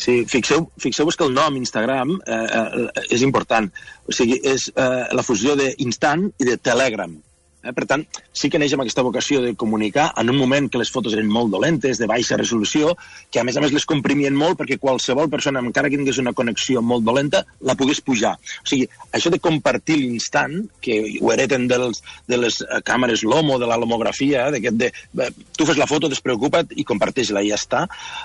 Sí, 0.00 0.24
fixeu-vos 0.24 0.80
fixeu 0.80 1.10
que 1.12 1.26
el 1.26 1.34
nom 1.36 1.56
Instagram 1.58 2.14
eh, 2.24 2.36
eh, 2.58 3.08
és 3.16 3.24
important. 3.26 3.68
O 4.08 4.14
sigui, 4.16 4.38
és 4.48 4.70
eh, 4.72 5.02
la 5.12 5.24
fusió 5.26 5.56
d'instant 5.58 6.30
i 6.40 6.48
de 6.48 6.56
Telegram. 6.56 7.12
Eh? 7.62 7.72
Per 7.76 7.84
tant, 7.88 8.04
sí 8.32 8.50
que 8.50 8.58
neix 8.60 8.74
amb 8.74 8.84
aquesta 8.84 9.04
vocació 9.04 9.42
de 9.44 9.54
comunicar 9.58 10.10
en 10.20 10.32
un 10.32 10.38
moment 10.40 10.68
que 10.70 10.80
les 10.80 10.90
fotos 10.92 11.14
eren 11.16 11.28
molt 11.30 11.52
dolentes, 11.52 11.98
de 12.00 12.08
baixa 12.08 12.38
resolució, 12.40 12.94
que 13.30 13.40
a 13.40 13.44
més 13.44 13.56
a 13.56 13.64
més 13.64 13.74
les 13.74 13.86
comprimien 13.88 14.36
molt 14.36 14.58
perquè 14.60 14.78
qualsevol 14.80 15.30
persona, 15.32 15.62
encara 15.64 15.90
que 15.90 15.98
tingués 16.00 16.20
una 16.22 16.34
connexió 16.36 16.82
molt 16.82 17.04
dolenta, 17.04 17.44
la 17.66 17.76
pogués 17.76 18.00
pujar. 18.04 18.36
O 18.64 18.68
sigui, 18.70 18.88
això 19.16 19.32
de 19.32 19.40
compartir 19.42 19.98
l'instant, 20.00 20.56
que 20.80 21.00
ho 21.20 21.32
hereten 21.34 21.68
dels, 21.70 22.02
de 22.30 22.40
les 22.40 22.60
eh, 22.64 22.80
càmeres 22.86 23.24
LOMO, 23.26 23.58
de 23.60 23.68
la 23.68 23.78
lomografia, 23.80 24.48
eh, 24.48 24.60
de, 24.70 24.90
de, 25.12 25.30
tu 25.56 25.68
fes 25.68 25.80
la 25.80 25.88
foto, 25.90 26.08
despreocupa't 26.08 26.72
i 26.80 26.86
comparteix-la 26.88 27.44
i 27.44 27.52
ja 27.52 27.60
està, 27.60 27.84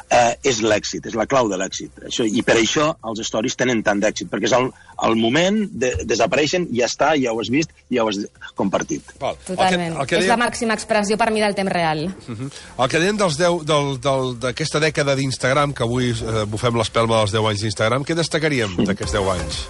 eh, 0.10 0.36
és 0.48 0.62
l'èxit, 0.64 1.10
és 1.10 1.18
la 1.18 1.28
clau 1.30 1.52
de 1.52 1.60
l'èxit. 1.60 2.06
Això, 2.08 2.26
I 2.26 2.46
per 2.46 2.58
això 2.62 2.92
els 3.10 3.24
stories 3.28 3.58
tenen 3.60 3.84
tant 3.86 4.00
d'èxit, 4.04 4.32
perquè 4.32 4.50
és 4.50 4.56
el, 4.56 4.72
el 5.10 5.20
moment, 5.20 5.64
de, 5.72 5.92
desapareixen, 6.08 6.70
ja 6.76 6.88
està, 6.88 7.14
ja 7.20 7.34
ho 7.34 7.42
has 7.44 7.52
vist, 7.52 7.74
ja 7.92 8.06
ho 8.06 8.12
has 8.12 8.24
compartit. 8.56 9.16
Val. 9.26 9.38
Totalment. 9.48 9.96
El 9.96 9.98
que, 9.98 10.02
el 10.02 10.08
que 10.14 10.20
És 10.24 10.30
la 10.32 10.38
màxima 10.40 10.74
expressió 10.78 11.18
per 11.18 11.30
mi 11.34 11.42
del 11.44 11.56
temps 11.58 11.72
real. 11.74 12.06
Uh 12.28 12.36
-huh. 12.36 12.50
El 12.84 12.90
que 12.90 13.00
dèiem 13.00 13.18
dels 13.18 13.38
10 13.38 13.66
del- 13.66 14.00
del- 14.00 14.40
d'aquesta 14.40 14.80
dècada 14.80 15.16
d'Instagram, 15.16 15.74
que 15.74 15.84
avui 15.84 16.12
eh, 16.12 16.46
bufem 16.48 16.76
l'espelma 16.78 17.18
dels 17.20 17.32
10 17.32 17.46
anys 17.50 17.62
d'Instagram, 17.62 18.04
què 18.06 18.14
destacaríem 18.16 18.76
d'aquests 18.86 19.12
10 19.14 19.28
anys? 19.30 19.68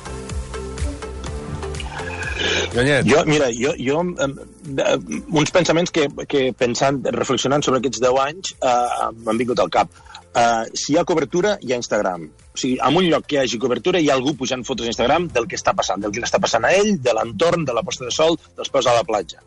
Ganyet. 2.73 3.05
Jo, 3.07 3.23
mira, 3.25 3.47
jo, 3.55 3.71
jo 3.79 4.01
eh, 4.19 4.97
uns 5.31 5.51
pensaments 5.51 5.91
que, 5.91 6.07
que 6.27 6.51
pensant, 6.57 6.99
reflexionant 7.15 7.63
sobre 7.63 7.79
aquests 7.79 8.01
10 8.03 8.19
anys, 8.19 8.55
eh, 8.59 9.11
m'han 9.23 9.37
vingut 9.39 9.59
al 9.63 9.69
cap. 9.71 9.87
Eh, 10.35 10.69
si 10.73 10.93
hi 10.93 10.97
ha 10.99 11.05
cobertura, 11.07 11.55
hi 11.61 11.71
ha 11.71 11.79
Instagram. 11.79 12.27
O 12.51 12.59
sigui, 12.59 12.75
en 12.83 12.97
un 12.99 13.07
lloc 13.07 13.25
que 13.25 13.37
hi 13.37 13.43
hagi 13.45 13.59
cobertura, 13.61 14.01
hi 14.03 14.09
ha 14.09 14.17
algú 14.19 14.35
pujant 14.35 14.65
fotos 14.67 14.89
a 14.89 14.91
Instagram 14.91 15.29
del 15.35 15.47
que 15.47 15.55
està 15.59 15.73
passant, 15.77 16.01
del 16.03 16.11
que 16.11 16.23
està 16.27 16.41
passant 16.43 16.67
a 16.67 16.73
ell, 16.75 16.97
de 17.01 17.13
l'entorn, 17.15 17.63
de 17.67 17.75
la 17.75 17.83
posta 17.87 18.07
de 18.07 18.11
sol, 18.11 18.35
dels 18.57 18.71
peus 18.73 18.89
a 18.91 18.95
la 18.97 19.05
platja. 19.07 19.39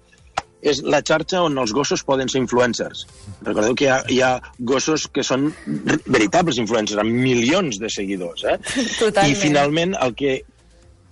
És 0.58 0.80
la 0.82 1.02
xarxa 1.06 1.44
on 1.46 1.60
els 1.62 1.72
gossos 1.76 2.02
poden 2.02 2.30
ser 2.32 2.40
influencers. 2.40 3.04
Recordeu 3.46 3.76
que 3.78 3.86
hi 3.86 3.90
ha, 3.92 3.98
hi 4.10 4.20
ha 4.24 4.30
gossos 4.72 5.06
que 5.14 5.22
són 5.22 5.52
veritables 6.08 6.58
influencers, 6.58 6.98
amb 7.04 7.14
milions 7.14 7.78
de 7.78 7.90
seguidors. 7.92 8.46
Eh? 8.48 8.56
Totalment. 9.02 9.34
I 9.36 9.38
finalment 9.38 9.98
el 10.00 10.16
que 10.18 10.38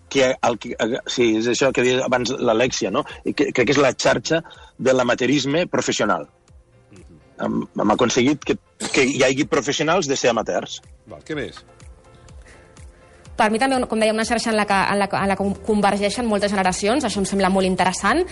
que, 0.09 0.35
el 0.49 0.59
que, 0.63 0.75
sí, 1.11 1.33
és 1.41 1.49
això 1.51 1.73
que 1.75 1.83
deia 1.83 2.05
abans 2.07 2.31
l'Alexia, 2.39 2.93
no? 2.95 3.03
I 3.27 3.35
que, 3.35 3.51
crec 3.51 3.67
que 3.67 3.75
és 3.75 3.83
la 3.83 3.91
xarxa 3.93 4.39
de 4.79 4.95
l'amateurisme 4.95 5.67
professional. 5.67 6.29
Hem, 7.43 7.63
hem 7.77 7.95
aconseguit 7.95 8.45
que, 8.49 8.57
que 8.93 9.05
hi 9.05 9.23
hagi 9.27 9.49
professionals 9.51 10.09
de 10.09 10.17
ser 10.17 10.33
amateurs. 10.33 10.81
Val, 11.11 11.25
què 11.27 11.37
més? 11.39 11.61
Per 13.37 13.51
mi 13.53 13.59
també, 13.61 13.77
com 13.87 14.01
deia, 14.01 14.15
una 14.17 14.25
xarxa 14.25 14.49
en 14.51 14.57
la, 14.57 14.65
que, 14.65 14.73
en, 14.93 14.99
la, 14.99 15.09
en 15.13 15.29
la 15.29 15.37
que 15.37 15.49
convergeixen 15.67 16.25
moltes 16.27 16.51
generacions, 16.55 17.05
això 17.05 17.21
em 17.21 17.27
sembla 17.29 17.51
molt 17.53 17.69
interessant, 17.69 18.23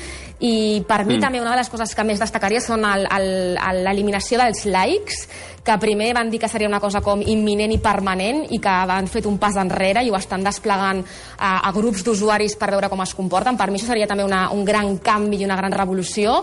i 0.40 0.82
per 0.88 1.02
mi 1.04 1.18
mm. 1.18 1.20
també 1.26 1.42
una 1.42 1.50
de 1.52 1.58
les 1.60 1.68
coses 1.68 1.92
que 1.94 2.04
més 2.08 2.22
destacaria 2.22 2.60
són 2.64 2.84
el- 2.88 3.04
el- 3.12 3.58
el- 3.58 3.82
l'eliminació 3.84 4.38
dels 4.40 4.64
likes, 4.64 5.26
que 5.64 5.76
primer 5.80 6.10
van 6.12 6.28
dir 6.28 6.38
que 6.40 6.48
seria 6.48 6.68
una 6.68 6.80
cosa 6.80 7.00
com 7.00 7.22
imminent 7.24 7.72
i 7.72 7.78
permanent 7.80 8.42
i 8.52 8.58
que 8.60 8.68
han 8.68 9.06
fet 9.08 9.24
un 9.24 9.38
pas 9.40 9.56
enrere 9.56 10.02
i 10.04 10.10
ho 10.12 10.16
estan 10.18 10.42
desplegant 10.44 11.00
a, 11.38 11.54
a 11.68 11.72
grups 11.72 12.02
d'usuaris 12.04 12.56
per 12.60 12.68
veure 12.74 12.90
com 12.92 13.00
es 13.00 13.14
comporten. 13.16 13.56
Per 13.56 13.70
mi 13.70 13.78
això 13.80 13.88
seria 13.88 14.06
també 14.06 14.26
una, 14.28 14.50
un 14.52 14.64
gran 14.64 14.98
canvi 14.98 15.40
i 15.40 15.46
una 15.48 15.56
gran 15.56 15.72
revolució. 15.72 16.42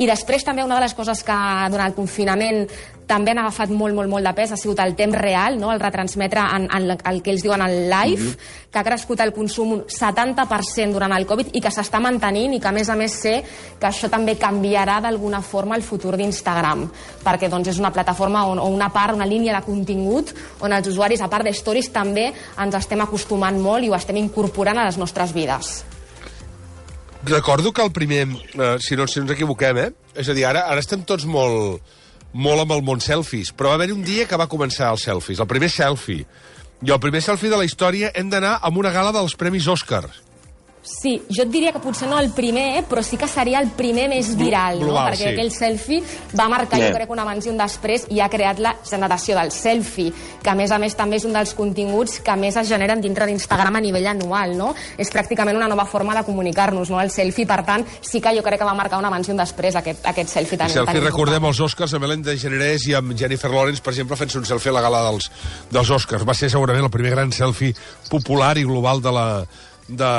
I 0.00 0.08
després 0.08 0.44
també 0.44 0.64
una 0.64 0.78
de 0.80 0.86
les 0.86 0.94
coses 0.96 1.20
que 1.22 1.36
durant 1.68 1.90
el 1.90 1.94
confinament 1.98 2.64
també 3.06 3.32
han 3.32 3.40
agafat 3.42 3.70
molt, 3.70 3.94
molt, 3.94 4.10
molt 4.10 4.26
de 4.26 4.32
pes 4.36 4.52
ha 4.52 4.58
sigut 4.58 4.80
el 4.82 4.94
temps 4.98 5.16
real, 5.18 5.58
no? 5.60 5.72
el 5.72 5.80
retransmetre 5.80 6.42
en, 6.56 6.68
en 6.72 6.90
el 6.94 7.22
que 7.22 7.32
ells 7.32 7.44
diuen 7.44 7.62
el 7.62 7.88
live, 7.90 8.22
mm 8.22 8.28
-hmm. 8.28 8.70
que 8.70 8.78
ha 8.78 8.84
crescut 8.84 9.20
el 9.20 9.32
consum 9.32 9.72
un 9.72 9.84
70% 9.86 10.92
durant 10.92 11.12
el 11.12 11.26
Covid 11.26 11.48
i 11.52 11.60
que 11.60 11.68
s'està 11.68 12.00
mantenint 12.00 12.54
i 12.54 12.60
que 12.60 12.68
a 12.68 12.72
més 12.72 12.88
a 12.88 12.96
més 12.96 13.12
sé 13.12 13.44
que 13.78 13.86
això 13.86 14.08
també 14.08 14.38
canviarà 14.38 15.00
d'alguna 15.00 15.42
forma 15.42 15.76
el 15.76 15.82
futur 15.82 16.16
d'Instagram, 16.16 16.90
perquè 17.24 17.48
doncs, 17.48 17.68
és 17.68 17.78
una 17.78 17.92
plataforma 17.92 18.46
on, 18.46 18.58
o 18.58 18.66
una 18.66 18.90
part, 18.90 19.14
una 19.14 19.26
línia 19.26 19.56
de 19.56 19.64
contingut 19.64 20.34
on 20.60 20.72
els 20.72 20.88
usuaris, 20.88 21.20
a 21.20 21.28
part 21.28 21.44
de 21.44 21.50
stories, 21.50 21.92
també 21.92 22.32
ens 22.58 22.74
estem 22.74 23.00
acostumant 23.00 23.60
molt 23.60 23.84
i 23.84 23.88
ho 23.88 23.94
estem 23.94 24.16
incorporant 24.16 24.78
a 24.78 24.84
les 24.84 24.98
nostres 24.98 25.32
vides. 25.32 25.84
Recordo 27.24 27.72
que 27.72 27.82
el 27.82 27.92
primer, 27.92 28.26
eh, 28.28 28.76
si 28.80 28.96
no 28.96 29.06
si 29.06 29.20
no 29.20 29.26
ens 29.26 29.32
equivoquem, 29.32 29.78
eh? 29.78 29.92
És 30.14 30.28
a 30.28 30.34
dir, 30.34 30.44
ara, 30.44 30.66
ara 30.66 30.80
estem 30.80 31.04
tots 31.04 31.24
molt, 31.24 31.80
molt 32.32 32.64
amb 32.64 32.74
el 32.76 32.82
món 32.84 33.00
selfies, 33.00 33.52
però 33.52 33.72
va 33.72 33.80
haver 33.80 33.92
un 33.92 34.02
dia 34.04 34.26
que 34.28 34.38
va 34.40 34.48
començar 34.50 34.90
els 34.92 35.04
selfies, 35.08 35.40
el 35.40 35.50
primer 35.50 35.70
selfie. 35.72 36.26
I 36.82 36.90
el 36.90 37.00
primer 37.00 37.22
selfie 37.22 37.52
de 37.52 37.58
la 37.60 37.66
història 37.68 38.10
hem 38.18 38.30
d'anar 38.32 38.58
amb 38.62 38.80
una 38.80 38.90
gala 38.90 39.12
dels 39.14 39.36
Premis 39.38 39.68
Òscar. 39.70 40.06
Sí, 40.82 41.22
jo 41.30 41.44
et 41.44 41.50
diria 41.52 41.70
que 41.70 41.78
potser 41.78 42.08
no 42.10 42.16
el 42.18 42.32
primer, 42.34 42.82
però 42.90 43.04
sí 43.06 43.14
que 43.16 43.28
seria 43.30 43.60
el 43.62 43.68
primer 43.78 44.08
més 44.10 44.32
viral, 44.34 44.80
no? 44.80 44.88
global, 44.88 45.12
perquè 45.12 45.28
sí. 45.28 45.30
aquell 45.30 45.52
selfie 45.54 46.00
va 46.34 46.48
marcar, 46.50 46.80
Yeah. 46.82 46.90
jo 46.90 46.96
crec, 46.96 47.10
un 47.14 47.20
abans 47.22 47.46
i 47.46 47.50
un 47.52 47.58
després 47.60 48.06
i 48.10 48.18
ha 48.18 48.26
creat 48.32 48.58
la 48.58 48.72
generació 48.82 49.36
del 49.38 49.52
selfie, 49.54 50.10
que 50.42 50.50
a 50.50 50.56
més 50.58 50.72
a 50.74 50.78
més 50.82 50.96
també 50.98 51.20
és 51.20 51.26
un 51.28 51.36
dels 51.36 51.54
continguts 51.54 52.18
que 52.24 52.34
més 52.34 52.56
es 52.58 52.66
generen 52.66 53.00
dintre 53.00 53.28
d'Instagram 53.30 53.78
a 53.78 53.80
nivell 53.84 54.08
anual, 54.10 54.56
no? 54.58 54.72
És 54.98 55.12
pràcticament 55.14 55.54
una 55.56 55.68
nova 55.70 55.84
forma 55.86 56.16
de 56.18 56.24
comunicar-nos, 56.26 56.90
no? 56.90 57.00
El 57.00 57.12
selfie, 57.14 57.46
per 57.46 57.62
tant, 57.64 57.86
sí 58.00 58.20
que 58.20 58.34
jo 58.34 58.42
crec 58.42 58.58
que 58.58 58.66
va 58.66 58.74
marcar 58.74 58.98
un 58.98 59.06
abans 59.06 59.28
i 59.28 59.30
un 59.30 59.38
després, 59.38 59.76
aquest, 59.78 60.04
aquest 60.04 60.34
selfie 60.34 60.58
tan, 60.58 60.66
El 60.66 60.80
selfie, 60.80 60.98
tan 60.98 61.06
recordem 61.06 61.46
els 61.46 61.60
Oscars 61.60 61.94
amb 61.94 62.10
Ellen 62.10 62.26
DeGeneres 62.26 62.88
i 62.90 62.96
amb 62.98 63.14
Jennifer 63.14 63.52
Lawrence, 63.54 63.82
per 63.82 63.94
exemple, 63.94 64.18
fent-se 64.18 64.42
un 64.42 64.48
selfie 64.50 64.74
a 64.74 64.80
la 64.80 64.82
gala 64.82 65.04
dels, 65.12 65.30
dels 65.70 65.90
Oscars. 65.90 66.26
Va 66.26 66.34
ser 66.34 66.50
segurament 66.50 66.90
el 66.90 66.90
primer 66.90 67.14
gran 67.14 67.30
selfie 67.30 67.76
popular 68.10 68.56
i 68.58 68.64
global 68.66 69.00
de 69.00 69.12
la, 69.14 69.26
de, 69.98 70.12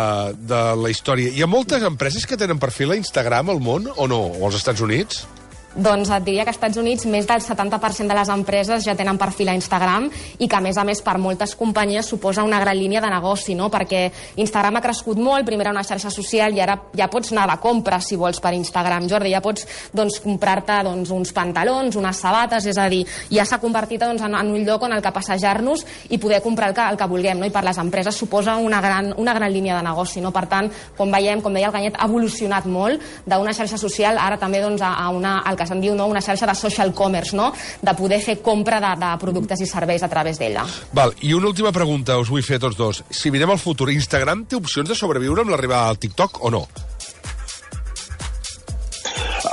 de 0.49 0.61
la 0.79 0.91
història. 0.93 1.33
Hi 1.33 1.43
ha 1.43 1.49
moltes 1.49 1.83
empreses 1.87 2.27
que 2.29 2.39
tenen 2.39 2.61
perfil 2.61 2.93
a 2.93 2.99
Instagram 2.99 3.53
al 3.53 3.61
món, 3.63 3.89
o 3.95 4.07
no? 4.09 4.21
O 4.37 4.45
als 4.47 4.61
Estats 4.61 4.83
Units? 4.85 5.25
Doncs 5.73 6.11
et 6.13 6.21
diria 6.21 6.43
que 6.45 6.51
als 6.51 6.59
Estats 6.59 6.77
Units 6.77 7.07
més 7.09 7.25
del 7.25 7.41
70% 7.41 8.05
de 8.05 8.13
les 8.13 8.29
empreses 8.29 8.83
ja 8.85 8.93
tenen 8.93 9.17
perfil 9.17 9.49
a 9.49 9.55
Instagram 9.57 10.05
i 10.37 10.45
que, 10.45 10.55
a 10.55 10.61
més 10.61 10.77
a 10.77 10.83
més, 10.85 11.01
per 11.01 11.15
moltes 11.17 11.55
companyies 11.57 12.05
suposa 12.05 12.43
una 12.45 12.59
gran 12.61 12.77
línia 12.77 13.01
de 13.01 13.09
negoci, 13.09 13.55
no? 13.57 13.71
perquè 13.73 14.03
Instagram 14.37 14.77
ha 14.77 14.83
crescut 14.85 15.17
molt, 15.17 15.47
primer 15.47 15.63
era 15.63 15.71
una 15.73 15.85
xarxa 15.87 16.11
social 16.13 16.53
i 16.53 16.61
ara 16.61 16.75
ja 16.93 17.07
pots 17.09 17.31
anar 17.31 17.47
de 17.49 17.57
compra, 17.63 17.97
si 18.03 18.17
vols, 18.19 18.41
per 18.43 18.51
Instagram, 18.53 19.07
Jordi, 19.09 19.31
ja 19.33 19.41
pots 19.41 19.65
doncs, 19.95 20.19
comprar-te 20.21 20.81
doncs, 20.85 21.09
uns 21.15 21.33
pantalons, 21.33 21.97
unes 21.97 22.21
sabates, 22.21 22.67
és 22.69 22.77
a 22.77 22.85
dir, 22.91 23.01
ja 23.31 23.45
s'ha 23.47 23.61
convertit 23.63 24.03
doncs, 24.03 24.21
en, 24.21 24.37
en 24.37 24.53
un 24.53 24.67
lloc 24.67 24.85
on 24.85 24.93
el 24.93 25.01
que 25.01 25.13
passejar-nos 25.15 25.85
i 26.13 26.19
poder 26.21 26.43
comprar 26.45 26.69
el 26.69 26.77
que, 26.77 26.87
el 26.93 26.99
que 26.99 27.09
vulguem, 27.09 27.41
no? 27.41 27.49
i 27.49 27.55
per 27.55 27.63
les 27.65 27.81
empreses 27.81 28.15
suposa 28.15 28.59
una 28.61 28.81
gran, 28.83 29.13
una 29.17 29.33
gran 29.33 29.49
línia 29.53 29.79
de 29.79 29.87
negoci. 29.87 30.21
No? 30.21 30.29
Per 30.35 30.45
tant, 30.51 30.69
com 30.97 31.09
veiem, 31.09 31.41
com 31.41 31.55
deia 31.55 31.71
el 31.71 31.75
Ganyet, 31.75 31.97
ha 31.97 32.09
evolucionat 32.11 32.69
molt 32.69 33.01
d'una 33.25 33.55
xarxa 33.55 33.79
social 33.81 34.19
ara 34.21 34.37
també 34.37 34.61
doncs, 34.61 34.83
a, 34.83 34.93
a 35.01 35.09
una, 35.15 35.39
al 35.41 35.57
que 35.57 35.62
se'n 35.67 35.81
diu 35.81 35.95
no? 35.95 36.07
una 36.11 36.21
xarxa 36.21 36.47
de 36.49 36.55
social 36.55 36.93
commerce, 36.93 37.35
no? 37.35 37.51
de 37.81 37.93
poder 37.97 38.21
fer 38.21 38.39
compra 38.41 38.79
de, 38.83 38.93
de 39.01 39.11
productes 39.21 39.61
i 39.61 39.67
serveis 39.69 40.03
a 40.03 40.09
través 40.11 40.39
d'ella. 40.39 40.65
Val, 40.93 41.13
i 41.21 41.33
una 41.33 41.47
última 41.51 41.71
pregunta 41.71 42.17
us 42.21 42.29
vull 42.31 42.43
fer 42.43 42.57
a 42.61 42.65
tots 42.67 42.77
dos. 42.77 43.03
Si 43.09 43.31
mirem 43.31 43.49
al 43.53 43.59
futur, 43.61 43.91
Instagram 43.91 44.45
té 44.49 44.55
opcions 44.59 44.89
de 44.89 44.95
sobreviure 44.97 45.41
amb 45.45 45.53
l'arribada 45.53 45.89
al 45.93 45.99
TikTok 46.01 46.41
o 46.43 46.51
no? 46.53 46.65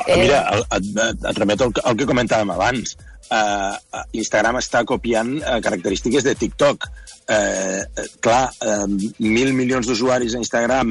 Eh... 0.07 0.17
Mira, 0.17 0.43
el, 0.55 0.65
et, 0.77 1.25
et 1.31 1.39
remeto 1.39 1.65
al, 1.69 1.73
que- 1.75 1.83
al 1.87 1.97
que 1.99 2.07
comentàvem 2.09 2.51
abans. 2.55 2.97
Uh, 3.31 3.77
Instagram 4.19 4.57
està 4.59 4.81
copiant 4.83 5.37
uh, 5.39 5.59
característiques 5.63 6.25
de 6.27 6.33
TikTok. 6.35 6.87
Uh, 7.31 7.85
clar, 8.25 8.49
uh, 8.67 8.89
mil 9.23 9.53
milions 9.55 9.87
d'usuaris 9.87 10.35
a 10.35 10.41
Instagram, 10.43 10.91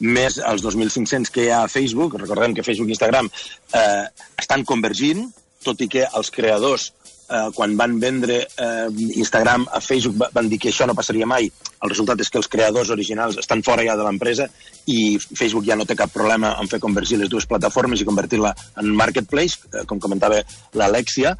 més 0.00 0.38
els 0.38 0.62
2.500 0.64 1.30
que 1.32 1.46
hi 1.46 1.50
ha 1.54 1.62
a 1.64 1.68
Facebook, 1.72 2.18
recordem 2.20 2.54
que 2.54 2.62
Facebook 2.66 2.88
i 2.90 2.96
Instagram 2.96 3.30
uh, 3.30 4.04
estan 4.38 4.64
convergint, 4.64 5.28
tot 5.64 5.80
i 5.82 5.88
que 5.90 6.04
els 6.14 6.28
creadors 6.30 6.92
eh, 7.26 7.48
quan 7.56 7.72
van 7.74 7.96
vendre 7.98 8.36
eh, 8.46 8.86
Instagram 9.18 9.64
a 9.74 9.80
Facebook 9.82 10.14
va- 10.20 10.28
van 10.30 10.46
dir 10.48 10.60
que 10.62 10.68
això 10.70 10.86
no 10.86 10.94
passaria 10.94 11.26
mai. 11.26 11.48
El 11.82 11.90
resultat 11.90 12.20
és 12.22 12.30
que 12.30 12.38
els 12.38 12.46
creadors 12.46 12.92
originals 12.94 13.40
estan 13.42 13.64
fora 13.66 13.82
ja 13.82 13.96
de 13.98 14.04
l'empresa 14.06 14.46
i 14.86 15.16
Facebook 15.18 15.66
ja 15.66 15.74
no 15.74 15.84
té 15.88 15.96
cap 15.98 16.12
problema 16.14 16.52
en 16.60 16.70
fer 16.70 16.78
convergir 16.78 17.18
les 17.18 17.32
dues 17.32 17.48
plataformes 17.50 17.98
i 18.00 18.06
convertir-la 18.06 18.54
en 18.78 18.92
marketplace, 18.94 19.58
eh, 19.74 19.82
com 19.90 19.98
comentava 19.98 20.38
l'Alexia, 20.78 21.34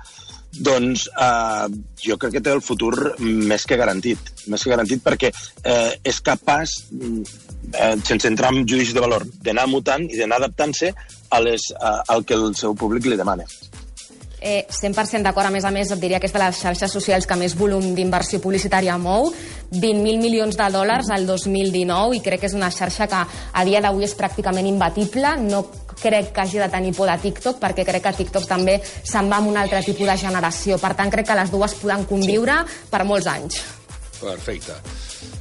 doncs 0.64 1.06
eh, 1.12 1.66
jo 2.04 2.18
crec 2.20 2.36
que 2.36 2.44
té 2.44 2.54
el 2.54 2.62
futur 2.64 3.14
més 3.20 3.66
que 3.66 3.78
garantit. 3.80 4.32
Més 4.52 4.64
que 4.64 4.72
garantit 4.72 5.02
perquè 5.04 5.32
eh, 5.32 5.92
és 6.04 6.20
capaç, 6.24 6.78
mm, 6.92 7.22
eh, 7.72 7.94
sense 8.06 8.28
entrar 8.30 8.52
en 8.54 8.66
judicis 8.66 8.94
de 8.96 9.04
valor, 9.04 9.26
d'anar 9.42 9.68
mutant 9.70 10.06
i 10.08 10.20
d'anar 10.20 10.40
adaptant-se 10.42 10.92
a 11.30 11.40
les, 11.42 11.72
a, 11.80 11.98
al 12.14 12.24
que 12.24 12.38
el 12.38 12.54
seu 12.56 12.76
públic 12.78 13.06
li 13.06 13.18
demana. 13.18 13.46
Eh, 14.46 14.66
100% 14.68 15.24
d'acord, 15.24 15.48
a 15.48 15.50
més 15.50 15.64
a 15.64 15.72
més, 15.74 15.90
et 15.90 15.98
diria 15.98 16.20
que 16.20 16.28
és 16.28 16.34
de 16.34 16.38
les 16.38 16.58
xarxes 16.60 16.92
socials 16.92 17.26
que 17.26 17.38
més 17.40 17.56
volum 17.56 17.94
d'inversió 17.96 18.38
publicitària 18.38 18.98
mou, 19.00 19.32
20.000 19.72 20.20
milions 20.22 20.58
de 20.58 20.68
dòlars 20.70 21.08
al 21.10 21.26
2019, 21.26 22.18
i 22.18 22.22
crec 22.22 22.44
que 22.44 22.50
és 22.50 22.54
una 22.54 22.70
xarxa 22.70 23.08
que 23.10 23.24
a 23.26 23.64
dia 23.66 23.80
d'avui 23.80 24.06
és 24.06 24.14
pràcticament 24.14 24.68
imbatible, 24.68 25.34
no 25.48 25.64
crec 26.02 26.32
que 26.32 26.44
hagi 26.44 26.60
de 26.62 26.68
tenir 26.72 26.94
por 26.96 27.10
de 27.10 27.16
TikTok, 27.22 27.58
perquè 27.62 27.86
crec 27.88 28.04
que 28.04 28.14
TikTok 28.20 28.46
també 28.48 28.78
se'n 28.84 29.30
va 29.30 29.40
amb 29.40 29.52
un 29.52 29.56
altre 29.56 29.82
tipus 29.86 30.06
de 30.06 30.18
generació. 30.20 30.78
Per 30.82 30.94
tant, 30.98 31.10
crec 31.12 31.26
que 31.30 31.40
les 31.40 31.50
dues 31.50 31.74
poden 31.80 32.06
conviure 32.08 32.62
per 32.90 33.04
molts 33.04 33.26
anys. 33.30 33.60
Perfecte. 34.20 34.78